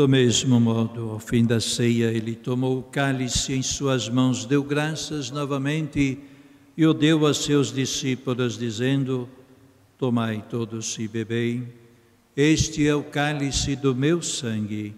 Do 0.00 0.08
mesmo 0.08 0.58
modo, 0.58 1.10
ao 1.10 1.18
fim 1.18 1.44
da 1.44 1.60
ceia, 1.60 2.06
ele 2.10 2.34
tomou 2.34 2.78
o 2.78 2.82
cálice 2.82 3.52
em 3.52 3.60
suas 3.60 4.08
mãos, 4.08 4.46
deu 4.46 4.62
graças 4.64 5.30
novamente 5.30 6.18
e 6.74 6.86
o 6.86 6.94
deu 6.94 7.26
a 7.26 7.34
seus 7.34 7.70
discípulos, 7.70 8.56
dizendo: 8.56 9.28
Tomai 9.98 10.42
todos 10.48 10.98
e 10.98 11.06
bebei. 11.06 11.68
Este 12.34 12.88
é 12.88 12.94
o 12.94 13.02
cálice 13.02 13.76
do 13.76 13.94
meu 13.94 14.22
sangue, 14.22 14.96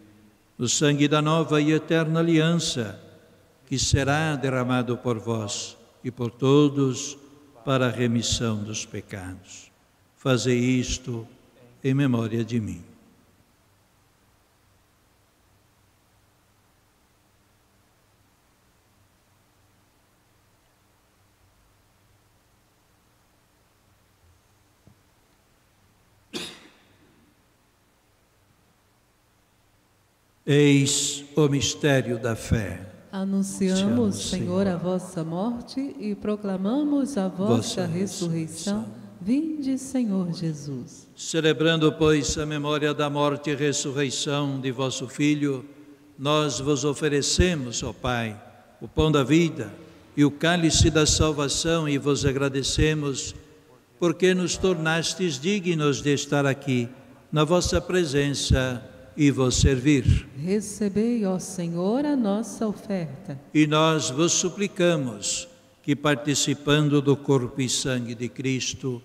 o 0.56 0.68
sangue 0.68 1.08
da 1.08 1.20
nova 1.20 1.60
e 1.60 1.72
eterna 1.72 2.20
aliança, 2.20 2.96
que 3.66 3.80
será 3.80 4.36
derramado 4.36 4.96
por 4.96 5.18
vós 5.18 5.76
e 6.04 6.12
por 6.12 6.30
todos 6.30 7.18
para 7.64 7.88
a 7.88 7.90
remissão 7.90 8.62
dos 8.62 8.86
pecados. 8.86 9.68
Fazei 10.16 10.60
isto 10.60 11.26
em 11.82 11.92
memória 11.92 12.44
de 12.44 12.60
mim. 12.60 12.91
Eis 30.46 31.24
o 31.36 31.48
mistério 31.48 32.18
da 32.18 32.34
fé. 32.34 32.80
Anunciamos, 33.12 34.30
Senhor, 34.30 34.66
a 34.66 34.76
vossa 34.76 35.22
morte 35.22 35.94
e 36.00 36.14
proclamamos 36.14 37.16
a 37.16 37.28
vossa, 37.28 37.54
Vossa 37.56 37.86
ressurreição. 37.86 38.78
ressurreição. 38.80 39.02
Vinde, 39.20 39.78
Senhor 39.78 40.32
Jesus. 40.32 41.06
Celebrando, 41.14 41.92
pois, 41.92 42.36
a 42.38 42.44
memória 42.44 42.92
da 42.92 43.08
morte 43.08 43.50
e 43.50 43.54
ressurreição 43.54 44.60
de 44.60 44.72
vosso 44.72 45.06
Filho, 45.06 45.64
nós 46.18 46.58
vos 46.58 46.84
oferecemos, 46.84 47.82
ó 47.84 47.92
Pai, 47.92 48.40
o 48.80 48.88
pão 48.88 49.12
da 49.12 49.22
vida 49.22 49.72
e 50.16 50.24
o 50.24 50.30
cálice 50.30 50.90
da 50.90 51.06
salvação 51.06 51.88
e 51.88 51.98
vos 51.98 52.26
agradecemos 52.26 53.34
porque 54.00 54.34
nos 54.34 54.56
tornastes 54.56 55.38
dignos 55.38 56.02
de 56.02 56.12
estar 56.12 56.44
aqui 56.44 56.88
na 57.30 57.44
vossa 57.44 57.80
presença 57.80 58.82
e 59.16 59.30
vos 59.30 59.56
servir. 59.56 60.28
Recebei, 60.36 61.24
ó 61.24 61.38
Senhor, 61.38 62.04
a 62.04 62.16
nossa 62.16 62.66
oferta. 62.66 63.38
E 63.52 63.66
nós 63.66 64.10
vos 64.10 64.32
suplicamos 64.32 65.48
que, 65.82 65.94
participando 65.96 67.00
do 67.00 67.16
corpo 67.16 67.60
e 67.60 67.68
sangue 67.68 68.14
de 68.14 68.28
Cristo, 68.28 69.02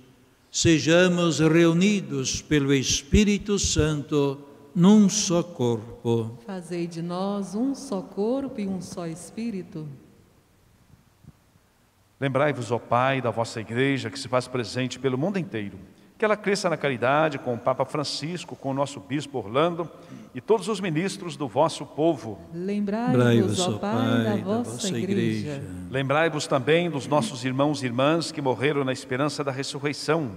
sejamos 0.51 1.39
reunidos 1.39 2.41
pelo 2.41 2.73
Espírito 2.73 3.57
Santo 3.59 4.39
num 4.73 5.09
só 5.09 5.41
corpo. 5.41 6.37
Fazei 6.45 6.87
de 6.87 7.01
nós 7.01 7.55
um 7.55 7.73
só 7.73 8.01
corpo 8.01 8.61
e 8.61 8.67
um 8.67 8.81
só 8.81 9.07
espírito. 9.07 9.87
Lembrai-vos, 12.19 12.71
ó 12.71 12.79
Pai, 12.79 13.21
da 13.21 13.29
vossa 13.29 13.59
igreja 13.59 14.09
que 14.09 14.17
se 14.17 14.27
faz 14.27 14.47
presente 14.47 14.97
pelo 14.99 15.17
mundo 15.17 15.37
inteiro 15.37 15.77
Que 16.17 16.25
ela 16.25 16.35
cresça 16.35 16.69
na 16.69 16.77
caridade 16.77 17.37
com 17.37 17.53
o 17.53 17.57
Papa 17.57 17.85
Francisco, 17.85 18.55
com 18.55 18.71
o 18.71 18.73
nosso 18.73 18.99
Bispo 18.99 19.37
Orlando 19.37 19.89
e 20.33 20.41
todos 20.41 20.67
os 20.67 20.79
ministros 20.79 21.37
do 21.37 21.47
vosso 21.47 21.85
povo. 21.85 22.39
Lembrai-vos, 22.53 23.59
ó 23.59 23.77
Pai, 23.77 24.23
da 24.23 24.35
vossa 24.37 24.97
igreja. 24.97 25.63
Lembrai-vos 25.91 26.47
também 26.47 26.89
dos 26.89 27.07
nossos 27.07 27.45
irmãos 27.45 27.83
e 27.83 27.85
irmãs 27.85 28.31
que 28.31 28.41
morreram 28.41 28.83
na 28.83 28.91
esperança 28.91 29.43
da 29.43 29.51
ressurreição 29.51 30.31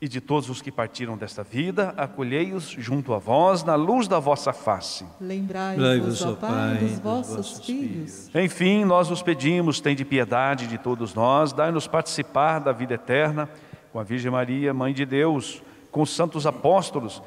e 0.00 0.08
de 0.08 0.20
todos 0.20 0.48
os 0.48 0.62
que 0.62 0.72
partiram 0.72 1.16
desta 1.16 1.42
vida, 1.42 1.92
acolhei-os 1.94 2.64
junto 2.70 3.12
a 3.12 3.18
vós 3.18 3.62
na 3.62 3.74
luz 3.74 4.08
da 4.08 4.18
vossa 4.18 4.50
face. 4.50 5.04
Lembrai-vos, 5.20 6.22
ó 6.22 6.32
Pai, 6.32 6.78
dos 6.78 6.98
vossos 6.98 7.60
filhos. 7.64 8.30
Enfim, 8.34 8.84
nós 8.84 9.10
vos 9.10 9.22
pedimos, 9.22 9.78
tende 9.78 10.02
piedade 10.04 10.66
de 10.66 10.78
todos 10.78 11.12
nós, 11.12 11.52
dai-nos 11.52 11.86
participar 11.86 12.60
da 12.60 12.72
vida 12.72 12.94
eterna 12.94 13.48
com 13.92 13.98
a 13.98 14.02
Virgem 14.02 14.30
Maria, 14.30 14.72
Mãe 14.72 14.94
de 14.94 15.04
Deus, 15.04 15.62
com 15.90 16.00
os 16.00 16.10
santos 16.10 16.46
apóstolos 16.46 17.20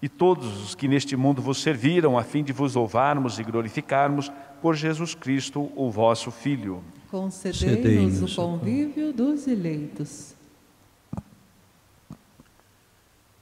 e 0.00 0.08
todos 0.08 0.64
os 0.64 0.74
que 0.74 0.88
neste 0.88 1.14
mundo 1.14 1.42
vos 1.42 1.60
serviram, 1.60 2.16
a 2.16 2.22
fim 2.22 2.42
de 2.42 2.54
vos 2.54 2.74
louvarmos 2.74 3.38
e 3.38 3.44
glorificarmos 3.44 4.32
por 4.62 4.74
Jesus 4.74 5.14
Cristo, 5.14 5.70
o 5.76 5.90
vosso 5.90 6.30
Filho. 6.30 6.82
Concedei-nos 7.10 8.22
o 8.22 8.34
convívio 8.34 9.12
dos 9.12 9.46
eleitos 9.46 10.39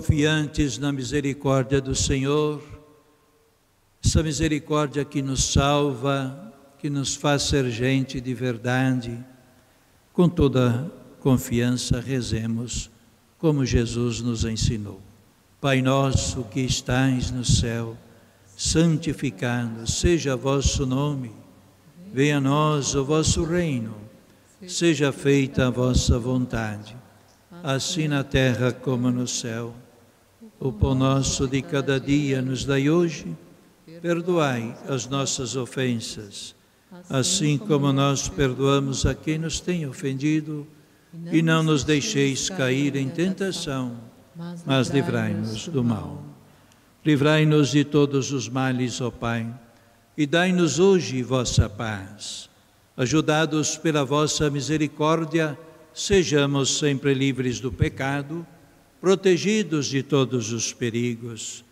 Confiantes 0.00 0.78
na 0.78 0.90
misericórdia 0.90 1.78
do 1.78 1.94
Senhor, 1.94 2.62
essa 4.02 4.22
misericórdia 4.22 5.04
que 5.04 5.20
nos 5.20 5.44
salva, 5.52 6.54
que 6.78 6.88
nos 6.88 7.14
faz 7.14 7.42
ser 7.42 7.70
gente 7.70 8.18
de 8.18 8.32
verdade. 8.32 9.22
Com 10.14 10.26
toda 10.26 10.90
confiança, 11.20 12.00
rezemos 12.00 12.90
como 13.36 13.66
Jesus 13.66 14.22
nos 14.22 14.46
ensinou. 14.46 15.02
Pai 15.60 15.82
nosso 15.82 16.44
que 16.44 16.60
estais 16.60 17.30
no 17.30 17.44
céu, 17.44 17.94
santificado 18.56 19.86
seja 19.86 20.34
vosso 20.34 20.86
nome, 20.86 21.30
venha 22.10 22.38
a 22.38 22.40
nós 22.40 22.94
o 22.94 23.04
vosso 23.04 23.44
reino, 23.44 23.94
seja 24.66 25.12
feita 25.12 25.66
a 25.66 25.70
vossa 25.70 26.18
vontade 26.18 26.96
assim 27.62 28.08
na 28.08 28.24
terra 28.24 28.72
como 28.72 29.10
no 29.10 29.26
céu. 29.26 29.74
O 30.62 30.70
pão 30.70 30.94
nosso 30.94 31.48
de 31.48 31.62
cada 31.62 31.98
dia 31.98 32.42
nos 32.42 32.66
dai 32.66 32.90
hoje, 32.90 33.34
perdoai 34.02 34.76
as 34.86 35.06
nossas 35.06 35.56
ofensas, 35.56 36.54
assim 37.08 37.56
como 37.56 37.90
nós 37.94 38.28
perdoamos 38.28 39.06
a 39.06 39.14
quem 39.14 39.38
nos 39.38 39.58
tem 39.58 39.86
ofendido, 39.86 40.66
e 41.32 41.40
não 41.40 41.62
nos 41.62 41.82
deixeis 41.82 42.50
cair 42.50 42.94
em 42.94 43.08
tentação, 43.08 43.96
mas 44.66 44.88
livrai-nos 44.88 45.66
do 45.66 45.82
mal. 45.82 46.22
Livrai-nos 47.06 47.70
de 47.70 47.82
todos 47.82 48.30
os 48.30 48.46
males, 48.46 49.00
ó 49.00 49.10
Pai, 49.10 49.50
e 50.14 50.26
dai-nos 50.26 50.78
hoje 50.78 51.22
vossa 51.22 51.70
paz. 51.70 52.50
Ajudados 52.98 53.78
pela 53.78 54.04
vossa 54.04 54.50
misericórdia, 54.50 55.58
sejamos 55.94 56.76
sempre 56.76 57.14
livres 57.14 57.60
do 57.60 57.72
pecado, 57.72 58.46
protegidos 59.00 59.86
de 59.86 60.02
todos 60.02 60.52
os 60.52 60.72
perigos, 60.72 61.64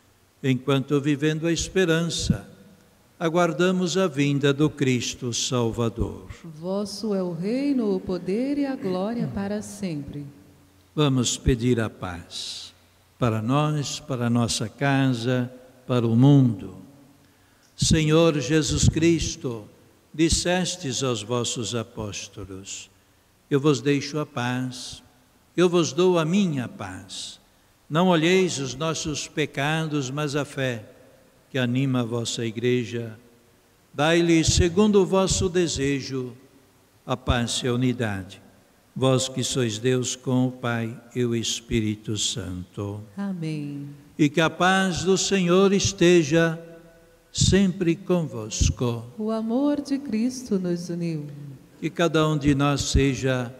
enquanto 0.42 1.00
vivendo 1.00 1.46
a 1.46 1.52
esperança, 1.52 2.48
aguardamos 3.18 3.96
a 3.96 4.06
vinda 4.06 4.52
do 4.52 4.70
Cristo 4.70 5.32
Salvador. 5.32 6.28
Vosso 6.44 7.14
é 7.14 7.22
o 7.22 7.32
reino, 7.32 7.94
o 7.94 8.00
poder 8.00 8.58
e 8.58 8.64
a 8.66 8.76
glória 8.76 9.30
para 9.34 9.60
sempre. 9.60 10.24
Vamos 10.94 11.36
pedir 11.36 11.80
a 11.80 11.90
paz 11.90 12.72
para 13.18 13.42
nós, 13.42 13.98
para 13.98 14.30
nossa 14.30 14.68
casa, 14.68 15.52
para 15.86 16.06
o 16.06 16.14
mundo. 16.14 16.76
Senhor 17.76 18.38
Jesus 18.40 18.88
Cristo, 18.88 19.64
dissestes 20.14 21.02
aos 21.02 21.22
vossos 21.22 21.74
apóstolos: 21.74 22.88
eu 23.50 23.58
vos 23.60 23.80
deixo 23.80 24.18
a 24.18 24.26
paz, 24.26 25.02
eu 25.61 25.68
vos 25.68 25.92
dou 25.92 26.20
a 26.20 26.24
minha 26.24 26.68
paz. 26.68 27.40
Não 27.90 28.06
olheis 28.06 28.59
os 28.59 28.76
nossos 28.76 29.26
pecados, 29.26 30.09
mas 30.09 30.36
a 30.36 30.44
fé 30.44 30.84
que 31.50 31.59
anima 31.59 32.00
a 32.00 32.04
vossa 32.04 32.46
igreja. 32.46 33.18
Dai-lhe, 33.92 34.44
segundo 34.44 35.02
o 35.02 35.06
vosso 35.06 35.48
desejo, 35.48 36.32
a 37.04 37.16
paz 37.16 37.61
e 37.64 37.66
a 37.66 37.74
unidade. 37.74 38.40
Vós 38.94 39.28
que 39.28 39.42
sois 39.42 39.78
Deus 39.78 40.14
com 40.14 40.46
o 40.46 40.52
Pai 40.52 40.96
e 41.12 41.24
o 41.24 41.34
Espírito 41.34 42.16
Santo. 42.16 43.00
Amém. 43.16 43.88
E 44.16 44.28
que 44.28 44.40
a 44.40 44.48
paz 44.48 45.02
do 45.02 45.18
Senhor 45.18 45.72
esteja 45.72 46.56
sempre 47.32 47.96
convosco. 47.96 49.04
O 49.18 49.32
amor 49.32 49.80
de 49.80 49.98
Cristo 49.98 50.56
nos 50.56 50.88
uniu 50.88 51.26
que 51.80 51.90
cada 51.90 52.28
um 52.28 52.36
de 52.36 52.54
nós 52.54 52.82
seja 52.82 53.52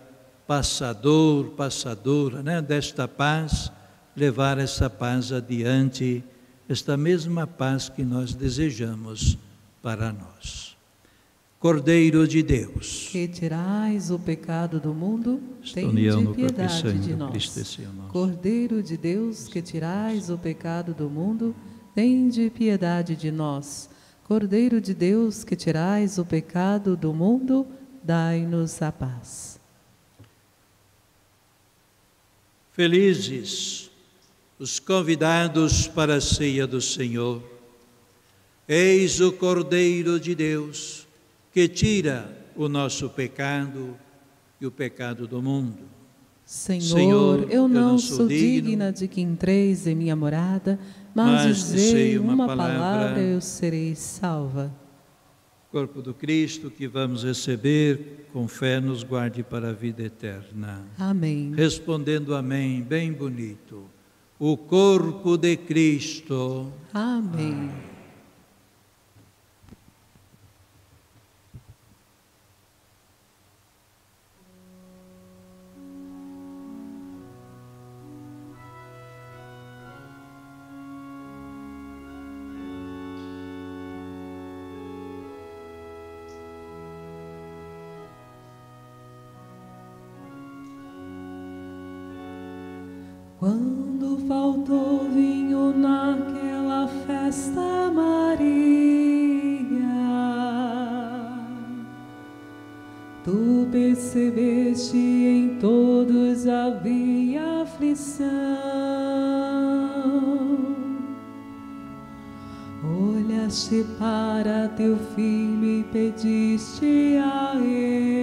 passador, 0.49 1.51
passadora 1.51 2.42
né, 2.42 2.62
desta 2.62 3.07
paz, 3.07 3.70
levar 4.16 4.57
essa 4.57 4.88
paz 4.88 5.30
adiante, 5.30 6.24
esta 6.66 6.96
mesma 6.96 7.46
paz 7.46 7.90
que 7.90 8.03
nós 8.03 8.32
desejamos 8.32 9.36
para 9.82 10.11
nós. 10.11 10.74
Cordeiro 11.61 12.26
de 12.26 12.42
Deus, 12.42 13.09
que 13.12 13.28
tirais 13.28 14.11
o 14.11 14.18
pecado 14.18 14.80
do 14.80 14.94
mundo, 14.94 15.38
tem 15.74 15.92
piedade 16.32 16.99
de 16.99 17.14
nós. 17.14 17.68
Cordeiro 18.09 18.82
de 18.82 18.96
Deus, 18.96 19.49
que 19.49 19.61
tirais 19.61 20.30
o 20.30 20.38
pecado 20.38 20.94
do 20.94 21.11
mundo, 21.11 21.55
tende 21.94 22.49
piedade 22.49 23.14
de 23.14 23.30
nós. 23.30 23.90
Cordeiro 24.24 24.80
de 24.80 24.94
Deus, 24.94 25.44
que 25.44 25.55
tirais 25.55 26.16
o 26.16 26.24
pecado 26.24 26.96
do 26.96 27.12
mundo, 27.12 27.66
dai-nos 28.03 28.80
a 28.80 28.90
paz. 28.90 29.57
Felizes 32.79 33.91
os 34.57 34.79
convidados 34.79 35.89
para 35.89 36.14
a 36.14 36.20
ceia 36.20 36.64
do 36.64 36.81
Senhor. 36.81 37.43
Eis 38.68 39.20
o 39.20 39.33
Cordeiro 39.33 40.20
de 40.20 40.33
Deus 40.33 41.05
que 41.53 41.66
tira 41.66 42.39
o 42.55 42.68
nosso 42.68 43.11
pecado 43.11 43.99
e 44.61 44.66
o 44.66 44.70
pecado 44.70 45.26
do 45.26 45.43
mundo. 45.43 45.89
Senhor, 46.45 46.81
Senhor 46.81 47.39
eu, 47.51 47.66
não 47.66 47.81
eu 47.81 47.89
não 47.89 47.99
sou 47.99 48.29
digna 48.29 48.93
de 48.93 49.09
que 49.09 49.20
entreis 49.20 49.89
em 49.89 49.97
minha 49.97 50.14
morada, 50.14 50.79
mas, 51.12 51.47
mas 51.47 51.57
dizei 51.57 52.16
uma, 52.16 52.35
uma 52.35 52.47
palavra, 52.47 52.76
palavra 52.76 53.20
eu 53.22 53.41
serei 53.41 53.97
salva 53.97 54.72
corpo 55.70 56.00
do 56.00 56.14
Cristo 56.14 56.70
que 56.70 56.88
vamos 56.88 57.24
receber, 57.24 58.28
com 58.32 58.48
fé 58.48 58.80
nos 58.80 59.02
guarde 59.02 59.42
para 59.42 59.70
a 59.70 59.72
vida 59.72 60.02
eterna. 60.02 60.84
Amém. 60.98 61.52
Respondendo 61.54 62.34
amém, 62.34 62.82
bem 62.82 63.12
bonito. 63.12 63.84
O 64.38 64.56
corpo 64.56 65.36
de 65.36 65.56
Cristo. 65.56 66.72
Amém. 66.94 67.52
amém. 67.52 67.88
Quando 93.39 94.18
faltou 94.26 95.09
vinho 95.11 95.72
naquela 95.72 96.89
festa, 97.07 97.89
Maria, 97.95 98.49
tu 103.22 103.68
percebeste 103.70 104.97
em 104.97 105.57
todos 105.61 106.49
havia 106.49 107.62
aflição. 107.62 108.26
Olhaste 112.82 113.86
para 114.01 114.66
teu 114.70 114.97
filho 115.14 115.64
e 115.64 115.84
pediste 115.93 117.20
a 117.22 117.55
ele 117.55 118.17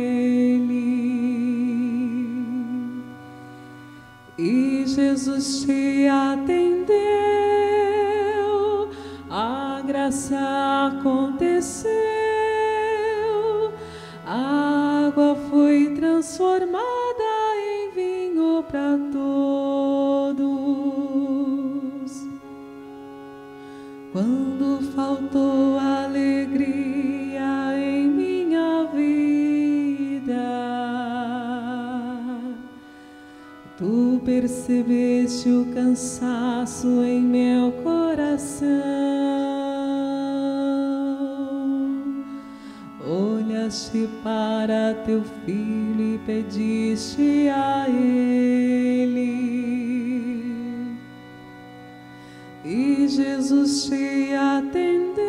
Jesus 4.95 5.65
te 5.65 6.07
atendeu, 6.07 6.95
a 9.29 9.81
graça 9.85 10.39
aconteceu, 10.87 11.44
o 35.49 35.65
cansaço 35.73 37.03
em 37.03 37.21
meu 37.21 37.71
coração. 37.83 38.65
Olhaste 43.07 44.09
para 44.23 44.95
teu 45.05 45.23
filho 45.45 46.15
e 46.15 46.19
pediste 46.25 47.49
a 47.49 47.87
ele. 47.87 49.35
E 52.63 53.07
Jesus 53.07 53.85
te 53.85 54.33
atendeu, 54.33 55.23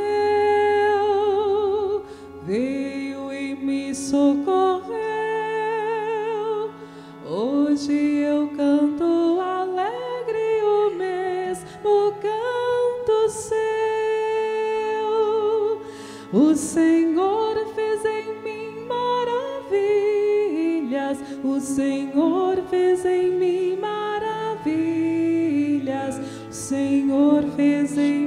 veio 2.46 3.32
e 3.32 3.54
me 3.54 3.94
socorreu. 3.94 4.96
Hoje 7.28 7.92
eu 7.92 8.48
canto 8.56 9.15
O 16.56 16.58
Senhor 16.58 17.54
fez 17.74 18.02
em 18.06 18.40
mim 18.42 18.86
maravilhas. 19.68 21.18
O 21.44 21.60
Senhor 21.60 22.56
fez 22.70 23.04
em 23.04 23.30
mim 23.30 23.76
maravilhas. 23.78 24.64
O 26.48 26.52
Senhor 26.54 27.42
fez 27.54 27.98
em 27.98 28.20
mim 28.20 28.25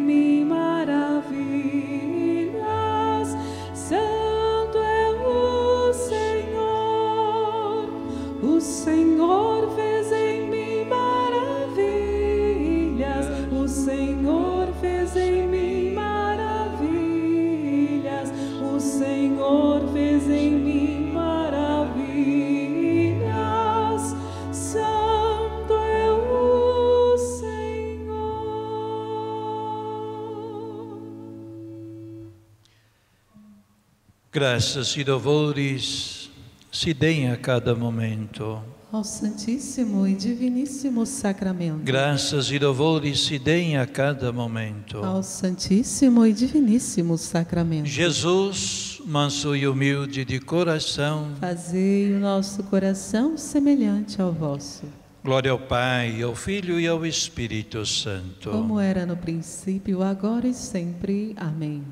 Graças 34.39 34.95
e 34.95 35.03
louvores 35.03 36.29
se 36.71 36.93
deem 36.93 37.29
a 37.29 37.35
cada 37.35 37.75
momento. 37.75 38.61
Ao 38.89 39.03
Santíssimo 39.03 40.07
e 40.07 40.15
Diviníssimo 40.15 41.05
Sacramento. 41.05 41.81
Graças 41.83 42.49
e 42.49 42.57
louvores 42.57 43.19
se 43.19 43.37
deem 43.37 43.77
a 43.77 43.85
cada 43.85 44.31
momento. 44.31 44.99
Ao 44.99 45.21
Santíssimo 45.21 46.25
e 46.25 46.31
Diviníssimo 46.31 47.17
Sacramento. 47.17 47.87
Jesus, 47.87 49.01
manso 49.05 49.53
e 49.57 49.67
humilde 49.67 50.23
de 50.23 50.39
coração, 50.39 51.33
Fazei 51.37 52.13
o 52.13 52.19
nosso 52.19 52.63
coração 52.63 53.37
semelhante 53.37 54.21
ao 54.21 54.31
vosso, 54.31 54.83
glória 55.21 55.51
ao 55.51 55.59
Pai, 55.59 56.21
ao 56.21 56.33
Filho 56.33 56.79
e 56.79 56.87
ao 56.87 57.05
Espírito 57.05 57.85
Santo. 57.85 58.51
como 58.51 58.79
era 58.79 59.05
no 59.05 59.17
princípio, 59.17 60.01
agora 60.01 60.47
e 60.47 60.53
sempre. 60.53 61.33
Amém. 61.35 61.83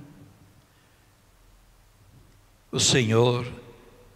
O 2.78 2.80
Senhor 2.80 3.44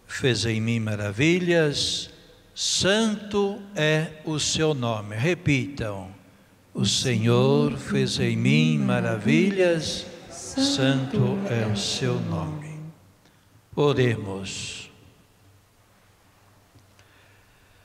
fez 0.05 0.45
em 0.45 0.61
mim 0.61 0.79
maravilhas, 0.79 2.11
santo 2.53 3.59
é 3.75 4.21
o 4.23 4.37
seu 4.37 4.75
nome. 4.75 5.15
Repitam: 5.15 6.11
O 6.71 6.85
Senhor 6.85 7.75
fez 7.75 8.19
em 8.19 8.37
mim 8.37 8.77
maravilhas, 8.77 10.05
santo 10.29 11.39
é 11.49 11.65
o 11.65 11.75
seu 11.75 12.19
nome. 12.19 12.79
Oremos. 13.75 14.91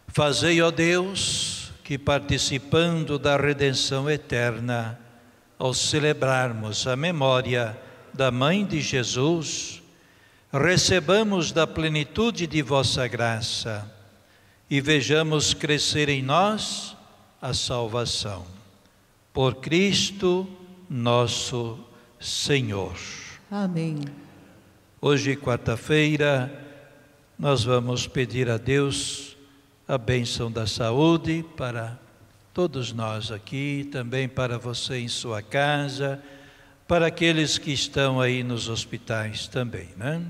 Fazei, 0.09 0.61
ó 0.61 0.71
Deus, 0.71 1.73
que 1.85 1.97
participando 1.97 3.19
da 3.19 3.39
redenção 3.39 4.11
eterna, 4.11 5.01
ao 5.59 5.73
celebrarmos 5.73 6.87
a 6.87 6.95
memória 6.95 7.75
da 8.13 8.31
Mãe 8.31 8.63
de 8.63 8.83
Jesus, 8.83 9.83
recebamos 10.53 11.53
da 11.53 11.67
plenitude 11.67 12.47
de 12.47 12.63
vossa 12.63 13.07
graça 13.07 13.91
e 14.69 14.81
vejamos 14.81 15.55
crescer 15.55 16.09
em 16.09 16.23
nós 16.23 16.97
a 17.41 17.53
salvação. 17.53 18.47
Por 19.33 19.57
Cristo 19.57 20.49
nosso 20.89 21.79
Senhor. 22.19 22.97
Amém. 23.51 24.01
Hoje, 25.01 25.37
quarta-feira, 25.37 26.65
nós 27.39 27.63
vamos 27.65 28.07
pedir 28.07 28.49
a 28.49 28.57
Deus 28.57 29.37
a 29.87 29.99
bênção 29.99 30.51
da 30.51 30.67
saúde 30.67 31.45
para 31.57 31.99
todos 32.53 32.93
nós 32.93 33.31
aqui, 33.31 33.89
também 33.93 34.27
para 34.27 34.59
você 34.59 34.99
em 34.99 35.09
sua 35.09 35.43
casa, 35.43 36.21
para 36.87 37.07
aqueles 37.07 37.59
que 37.59 37.73
estão 37.73 38.21
aí 38.21 38.43
nos 38.43 38.69
hospitais 38.69 39.49
também, 39.49 39.89
né? 39.97 40.23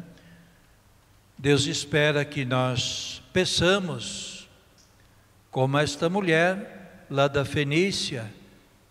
Deus 1.39 1.67
espera 1.67 2.25
que 2.25 2.45
nós 2.45 3.23
peçamos, 3.33 4.49
como 5.51 5.77
esta 5.77 6.09
mulher 6.09 7.05
lá 7.11 7.29
da 7.29 7.45
Fenícia, 7.45 8.33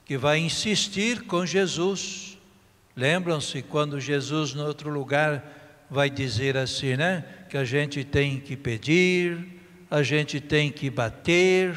que 0.05 0.15
vai 0.15 0.37
insistir 0.37 1.23
com 1.23 1.43
Jesus. 1.43 2.37
Lembram-se 2.95 3.63
quando 3.63 3.99
Jesus, 3.99 4.53
no 4.53 4.65
outro 4.65 4.91
lugar, 4.91 5.43
vai 5.89 6.09
dizer 6.09 6.55
assim, 6.55 6.95
né? 6.95 7.25
Que 7.49 7.57
a 7.57 7.65
gente 7.65 8.03
tem 8.03 8.39
que 8.39 8.55
pedir, 8.55 9.59
a 9.89 10.03
gente 10.03 10.39
tem 10.39 10.71
que 10.71 10.89
bater, 10.89 11.75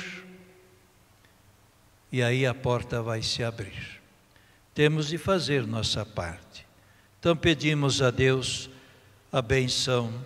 e 2.12 2.22
aí 2.22 2.44
a 2.44 2.54
porta 2.54 3.02
vai 3.02 3.22
se 3.22 3.42
abrir. 3.42 3.97
Temos 4.78 5.08
de 5.08 5.18
fazer 5.18 5.66
nossa 5.66 6.06
parte. 6.06 6.64
Então 7.18 7.36
pedimos 7.36 8.00
a 8.00 8.12
Deus 8.12 8.70
a 9.32 9.42
benção, 9.42 10.24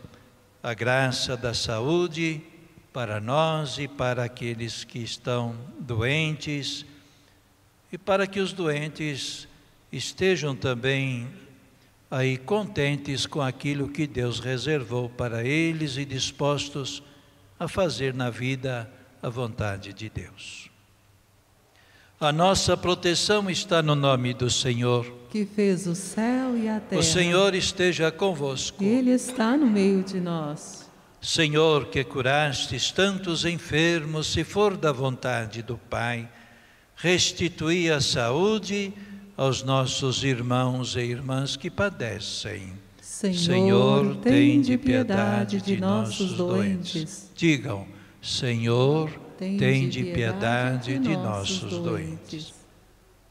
a 0.62 0.74
graça 0.74 1.38
da 1.38 1.54
saúde 1.54 2.42
para 2.92 3.18
nós 3.18 3.78
e 3.78 3.88
para 3.88 4.24
aqueles 4.24 4.84
que 4.84 4.98
estão 4.98 5.56
doentes, 5.80 6.84
e 7.90 7.96
para 7.96 8.26
que 8.26 8.40
os 8.40 8.52
doentes 8.52 9.48
estejam 9.90 10.54
também 10.54 11.26
aí 12.10 12.36
contentes 12.36 13.24
com 13.24 13.40
aquilo 13.40 13.88
que 13.88 14.06
Deus 14.06 14.38
reservou 14.38 15.08
para 15.08 15.42
eles 15.42 15.96
e 15.96 16.04
dispostos 16.04 17.02
a 17.58 17.66
fazer 17.66 18.12
na 18.12 18.28
vida 18.28 18.92
a 19.22 19.30
vontade 19.30 19.94
de 19.94 20.10
Deus. 20.10 20.71
A 22.22 22.30
nossa 22.30 22.76
proteção 22.76 23.50
está 23.50 23.82
no 23.82 23.96
nome 23.96 24.32
do 24.32 24.48
Senhor. 24.48 25.12
Que 25.28 25.44
fez 25.44 25.88
o 25.88 25.94
céu 25.96 26.56
e 26.56 26.68
a 26.68 26.78
terra. 26.78 27.00
O 27.00 27.02
Senhor 27.02 27.52
esteja 27.52 28.12
convosco. 28.12 28.80
Ele 28.80 29.10
está 29.10 29.56
no 29.56 29.66
meio 29.66 30.04
de 30.04 30.20
nós. 30.20 30.88
Senhor, 31.20 31.86
que 31.86 32.04
curastes 32.04 32.92
tantos 32.92 33.44
enfermos, 33.44 34.28
se 34.28 34.44
for 34.44 34.76
da 34.76 34.92
vontade 34.92 35.62
do 35.62 35.76
Pai, 35.76 36.28
restitui 36.94 37.90
a 37.90 38.00
saúde 38.00 38.94
aos 39.36 39.64
nossos 39.64 40.22
irmãos 40.22 40.94
e 40.94 41.00
irmãs 41.00 41.56
que 41.56 41.68
padecem. 41.68 42.72
Senhor, 43.00 43.34
Senhor 43.36 44.16
tem 44.18 44.60
de 44.60 44.78
piedade 44.78 45.60
de 45.60 45.76
nossos 45.76 46.34
doentes. 46.34 47.32
Digam, 47.34 47.84
Senhor, 48.22 49.10
tem 49.58 49.88
de 49.88 50.04
piedade 50.04 50.98
de 50.98 51.16
nossos 51.16 51.78
doentes. 51.78 52.54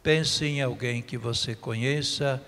Pense 0.03 0.45
em 0.45 0.61
alguém 0.61 1.01
que 1.01 1.17
você 1.17 1.55
conheça 1.55 2.43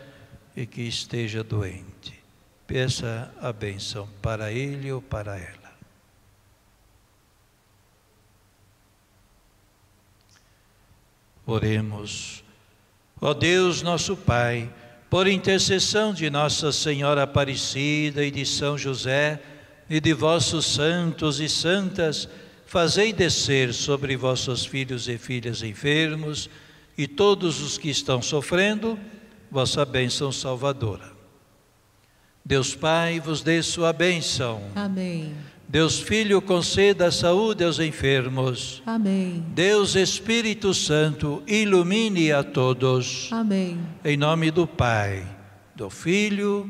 e 0.55 0.65
que 0.65 0.81
esteja 0.81 1.43
doente. 1.43 2.23
Peça 2.65 3.33
a 3.41 3.51
bênção 3.53 4.07
para 4.21 4.51
ele 4.51 4.91
ou 4.91 5.01
para 5.01 5.37
ela. 5.37 5.73
Oremos. 11.45 12.43
Ó 13.19 13.33
Deus, 13.33 13.81
nosso 13.81 14.15
Pai, 14.15 14.71
por 15.09 15.27
intercessão 15.27 16.13
de 16.13 16.29
Nossa 16.29 16.71
Senhora 16.71 17.23
Aparecida 17.23 18.25
e 18.25 18.31
de 18.31 18.45
São 18.45 18.77
José 18.77 19.39
e 19.89 19.99
de 19.99 20.13
vossos 20.13 20.65
santos 20.65 21.39
e 21.39 21.47
santas, 21.47 22.27
fazei 22.73 23.13
descer 23.13 23.71
sobre 23.71 24.17
vossos 24.17 24.65
filhos 24.65 25.07
e 25.07 25.15
filhas 25.15 25.61
enfermos 25.61 26.49
e 26.97 27.07
todos 27.07 27.61
os 27.61 27.77
que 27.77 27.87
estão 27.87 28.19
sofrendo 28.19 28.97
vossa 29.51 29.85
bênção 29.85 30.31
salvadora. 30.31 31.11
Deus 32.43 32.73
Pai 32.73 33.19
vos 33.19 33.43
dê 33.43 33.61
sua 33.61 33.93
bênção. 33.93 34.59
Amém. 34.73 35.35
Deus 35.69 35.99
Filho 35.99 36.41
conceda 36.41 37.11
saúde 37.11 37.63
aos 37.63 37.77
enfermos. 37.77 38.81
Amém. 38.87 39.45
Deus 39.49 39.95
Espírito 39.95 40.73
Santo 40.73 41.43
ilumine 41.45 42.31
a 42.31 42.43
todos. 42.43 43.29
Amém. 43.31 43.79
Em 44.03 44.17
nome 44.17 44.49
do 44.49 44.65
Pai, 44.65 45.23
do 45.75 45.91
Filho 45.91 46.67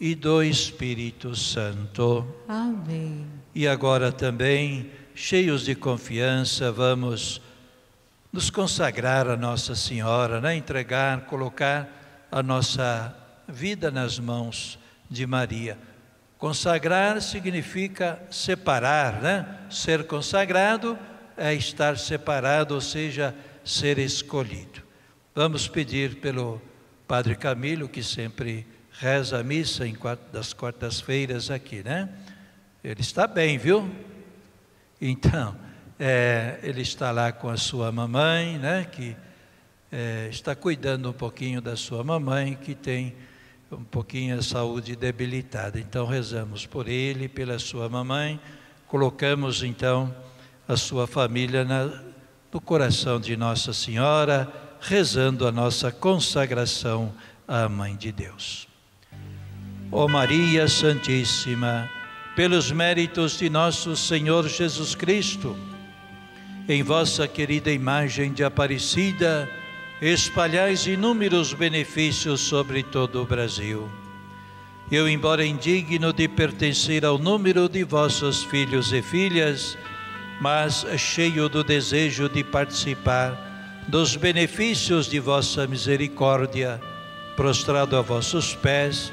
e 0.00 0.14
do 0.14 0.42
Espírito 0.42 1.36
Santo. 1.36 2.26
Amém. 2.48 3.26
E 3.54 3.68
agora 3.68 4.10
também, 4.10 4.90
cheios 5.14 5.64
de 5.64 5.74
confiança, 5.74 6.72
vamos 6.72 7.40
nos 8.32 8.50
consagrar 8.50 9.28
a 9.28 9.36
Nossa 9.36 9.74
Senhora, 9.74 10.40
né? 10.40 10.56
entregar, 10.56 11.22
colocar 11.26 12.26
a 12.30 12.42
nossa 12.42 13.14
vida 13.46 13.90
nas 13.90 14.18
mãos 14.18 14.78
de 15.10 15.26
Maria. 15.26 15.78
Consagrar 16.38 17.20
significa 17.20 18.20
separar, 18.30 19.20
né? 19.20 19.58
Ser 19.70 20.06
consagrado 20.06 20.98
é 21.36 21.54
estar 21.54 21.98
separado, 21.98 22.74
ou 22.74 22.80
seja, 22.80 23.34
ser 23.64 23.98
escolhido. 23.98 24.82
Vamos 25.34 25.68
pedir 25.68 26.16
pelo 26.16 26.60
Padre 27.06 27.36
Camilo, 27.36 27.88
que 27.88 28.02
sempre 28.02 28.66
reza 28.92 29.40
a 29.40 29.42
missa 29.44 29.86
em 29.86 29.96
das 30.32 30.52
quartas-feiras 30.52 31.50
aqui, 31.50 31.82
né? 31.82 32.08
Ele 32.82 33.00
está 33.00 33.26
bem, 33.26 33.58
viu? 33.58 33.88
Então, 35.04 35.56
é, 35.98 36.60
ele 36.62 36.80
está 36.80 37.10
lá 37.10 37.32
com 37.32 37.48
a 37.48 37.56
sua 37.56 37.90
mamãe, 37.90 38.56
né? 38.56 38.84
Que 38.84 39.16
é, 39.90 40.28
está 40.30 40.54
cuidando 40.54 41.10
um 41.10 41.12
pouquinho 41.12 41.60
da 41.60 41.74
sua 41.74 42.04
mamãe, 42.04 42.54
que 42.54 42.72
tem 42.72 43.12
um 43.68 43.82
pouquinho 43.82 44.38
a 44.38 44.42
saúde 44.42 44.94
debilitada. 44.94 45.80
Então 45.80 46.06
rezamos 46.06 46.66
por 46.66 46.86
ele, 46.86 47.28
pela 47.28 47.58
sua 47.58 47.88
mamãe, 47.88 48.40
colocamos 48.86 49.64
então 49.64 50.14
a 50.68 50.76
sua 50.76 51.08
família 51.08 51.64
na, 51.64 52.00
no 52.52 52.60
coração 52.60 53.18
de 53.18 53.36
Nossa 53.36 53.72
Senhora, 53.72 54.52
rezando 54.80 55.48
a 55.48 55.50
nossa 55.50 55.90
consagração 55.90 57.12
à 57.48 57.68
Mãe 57.68 57.96
de 57.96 58.12
Deus. 58.12 58.68
Ó 59.90 60.06
Maria 60.06 60.68
Santíssima, 60.68 61.90
pelos 62.34 62.70
méritos 62.70 63.38
de 63.38 63.50
nosso 63.50 63.94
Senhor 63.94 64.48
Jesus 64.48 64.94
Cristo, 64.94 65.56
em 66.68 66.82
vossa 66.82 67.28
querida 67.28 67.70
imagem 67.70 68.32
de 68.32 68.42
Aparecida, 68.42 69.50
espalhais 70.00 70.86
inúmeros 70.86 71.52
benefícios 71.52 72.40
sobre 72.40 72.82
todo 72.82 73.20
o 73.22 73.26
Brasil. 73.26 73.90
Eu, 74.90 75.08
embora 75.08 75.44
indigno 75.44 76.12
de 76.12 76.26
pertencer 76.28 77.04
ao 77.04 77.18
número 77.18 77.68
de 77.68 77.84
vossos 77.84 78.42
filhos 78.44 78.92
e 78.92 79.02
filhas, 79.02 79.76
mas 80.40 80.86
cheio 80.98 81.48
do 81.48 81.62
desejo 81.62 82.28
de 82.28 82.42
participar 82.42 83.50
dos 83.88 84.16
benefícios 84.16 85.06
de 85.06 85.20
vossa 85.20 85.66
misericórdia, 85.66 86.80
prostrado 87.36 87.96
a 87.96 88.00
vossos 88.00 88.54
pés, 88.54 89.12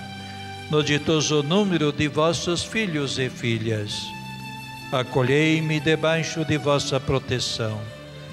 no 0.71 0.81
ditoso 0.81 1.43
número 1.43 1.91
de 1.91 2.07
vossos 2.07 2.63
filhos 2.63 3.19
e 3.19 3.29
filhas. 3.29 4.07
Acolhei-me 4.89 5.81
debaixo 5.81 6.45
de 6.45 6.57
vossa 6.57 6.97
proteção, 6.97 7.81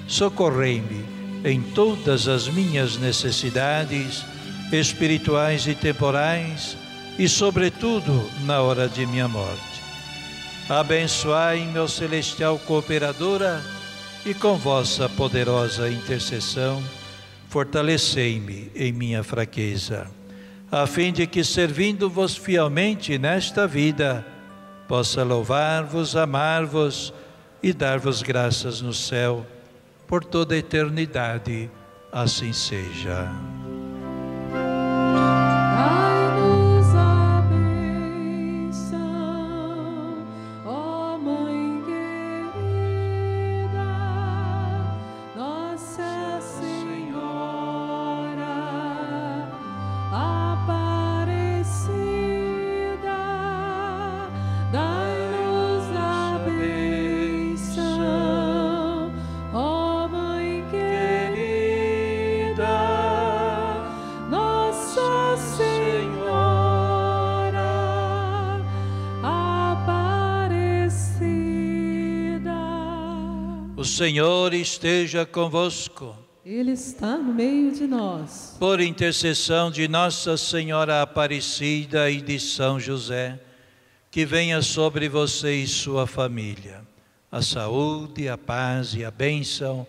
socorrei-me 0.07 1.05
em 1.43 1.61
todas 1.61 2.29
as 2.29 2.47
minhas 2.47 2.95
necessidades 2.97 4.25
espirituais 4.71 5.67
e 5.67 5.75
temporais 5.75 6.77
e, 7.17 7.27
sobretudo, 7.27 8.29
na 8.45 8.61
hora 8.61 8.87
de 8.87 9.05
minha 9.05 9.27
morte. 9.27 9.81
Abençoai, 10.69 11.65
meu 11.65 11.89
celestial 11.89 12.57
cooperadora, 12.59 13.61
e 14.25 14.33
com 14.33 14.55
vossa 14.55 15.09
poderosa 15.09 15.89
intercessão, 15.89 16.81
fortalecei-me 17.49 18.71
em 18.75 18.93
minha 18.93 19.23
fraqueza, 19.23 20.07
a 20.71 20.85
fim 20.85 21.11
de 21.11 21.25
que, 21.25 21.43
servindo-vos 21.43 22.35
fielmente 22.35 23.17
nesta 23.17 23.67
vida, 23.67 24.25
possa 24.87 25.23
louvar-vos, 25.23 26.15
amar-vos 26.15 27.13
e 27.61 27.73
dar-vos 27.73 28.21
graças 28.21 28.81
no 28.81 28.93
céu 28.93 29.45
por 30.07 30.23
toda 30.23 30.55
a 30.55 30.57
eternidade. 30.57 31.69
Assim 32.11 32.53
seja. 32.53 33.29
Senhor 73.99 74.53
esteja 74.53 75.25
convosco. 75.25 76.15
Ele 76.45 76.71
está 76.71 77.17
no 77.17 77.33
meio 77.33 77.73
de 77.73 77.85
nós. 77.85 78.55
Por 78.57 78.79
intercessão 78.79 79.69
de 79.69 79.89
Nossa 79.89 80.37
Senhora 80.37 81.01
Aparecida 81.01 82.09
e 82.09 82.21
de 82.21 82.39
São 82.39 82.79
José, 82.79 83.37
que 84.09 84.25
venha 84.25 84.61
sobre 84.61 85.09
você 85.09 85.53
e 85.53 85.67
sua 85.67 86.07
família 86.07 86.81
a 87.29 87.41
saúde, 87.41 88.29
a 88.29 88.37
paz 88.37 88.93
e 88.93 89.03
a 89.03 89.11
bênção 89.11 89.85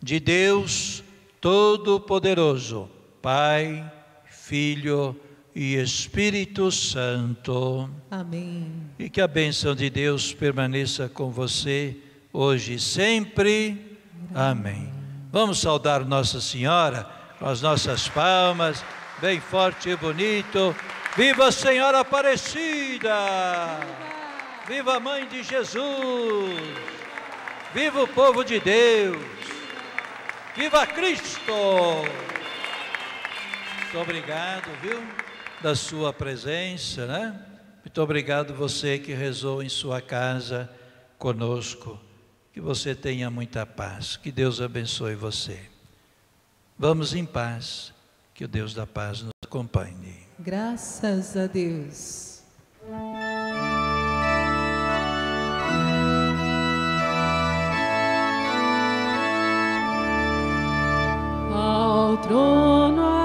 de 0.00 0.20
Deus 0.20 1.02
Todo-Poderoso, 1.40 2.88
Pai, 3.20 3.92
Filho 4.24 5.16
e 5.52 5.74
Espírito 5.74 6.70
Santo. 6.70 7.90
Amém. 8.08 8.70
E 9.00 9.10
que 9.10 9.20
a 9.20 9.26
bênção 9.26 9.74
de 9.74 9.90
Deus 9.90 10.32
permaneça 10.32 11.08
com 11.08 11.28
você 11.28 11.96
hoje 12.38 12.74
e 12.74 12.78
sempre. 12.78 13.98
Amém. 14.32 14.92
Vamos 15.32 15.60
saudar 15.60 16.04
Nossa 16.04 16.40
Senhora 16.40 17.04
com 17.36 17.46
as 17.46 17.60
nossas 17.60 18.08
palmas, 18.08 18.84
bem 19.20 19.40
forte 19.40 19.88
e 19.90 19.96
bonito. 19.96 20.74
Viva 21.16 21.50
Senhora 21.50 21.98
Aparecida! 21.98 23.10
Viva 24.68 24.96
a 24.96 25.00
Mãe 25.00 25.26
de 25.26 25.42
Jesus! 25.42 25.82
Viva 27.74 28.04
o 28.04 28.08
povo 28.08 28.44
de 28.44 28.60
Deus! 28.60 29.18
Viva 30.54 30.86
Cristo! 30.86 31.52
Muito 33.82 33.98
obrigado, 33.98 34.70
viu? 34.80 35.02
Da 35.60 35.74
sua 35.74 36.12
presença, 36.12 37.04
né? 37.04 37.36
Muito 37.84 38.00
obrigado 38.00 38.54
você 38.54 38.96
que 38.96 39.12
rezou 39.12 39.60
em 39.60 39.68
sua 39.68 40.00
casa 40.00 40.70
conosco. 41.18 42.07
Que 42.58 42.62
você 42.62 42.92
tenha 42.92 43.30
muita 43.30 43.64
paz. 43.64 44.16
Que 44.16 44.32
Deus 44.32 44.60
abençoe 44.60 45.14
você. 45.14 45.60
Vamos 46.76 47.14
em 47.14 47.24
paz. 47.24 47.94
Que 48.34 48.44
o 48.44 48.48
Deus 48.48 48.74
da 48.74 48.84
paz 48.84 49.22
nos 49.22 49.30
acompanhe. 49.44 50.26
Graças 50.40 51.36
a 51.36 51.46
Deus. 51.46 52.42
Ao 61.54 62.16
trono 62.16 63.17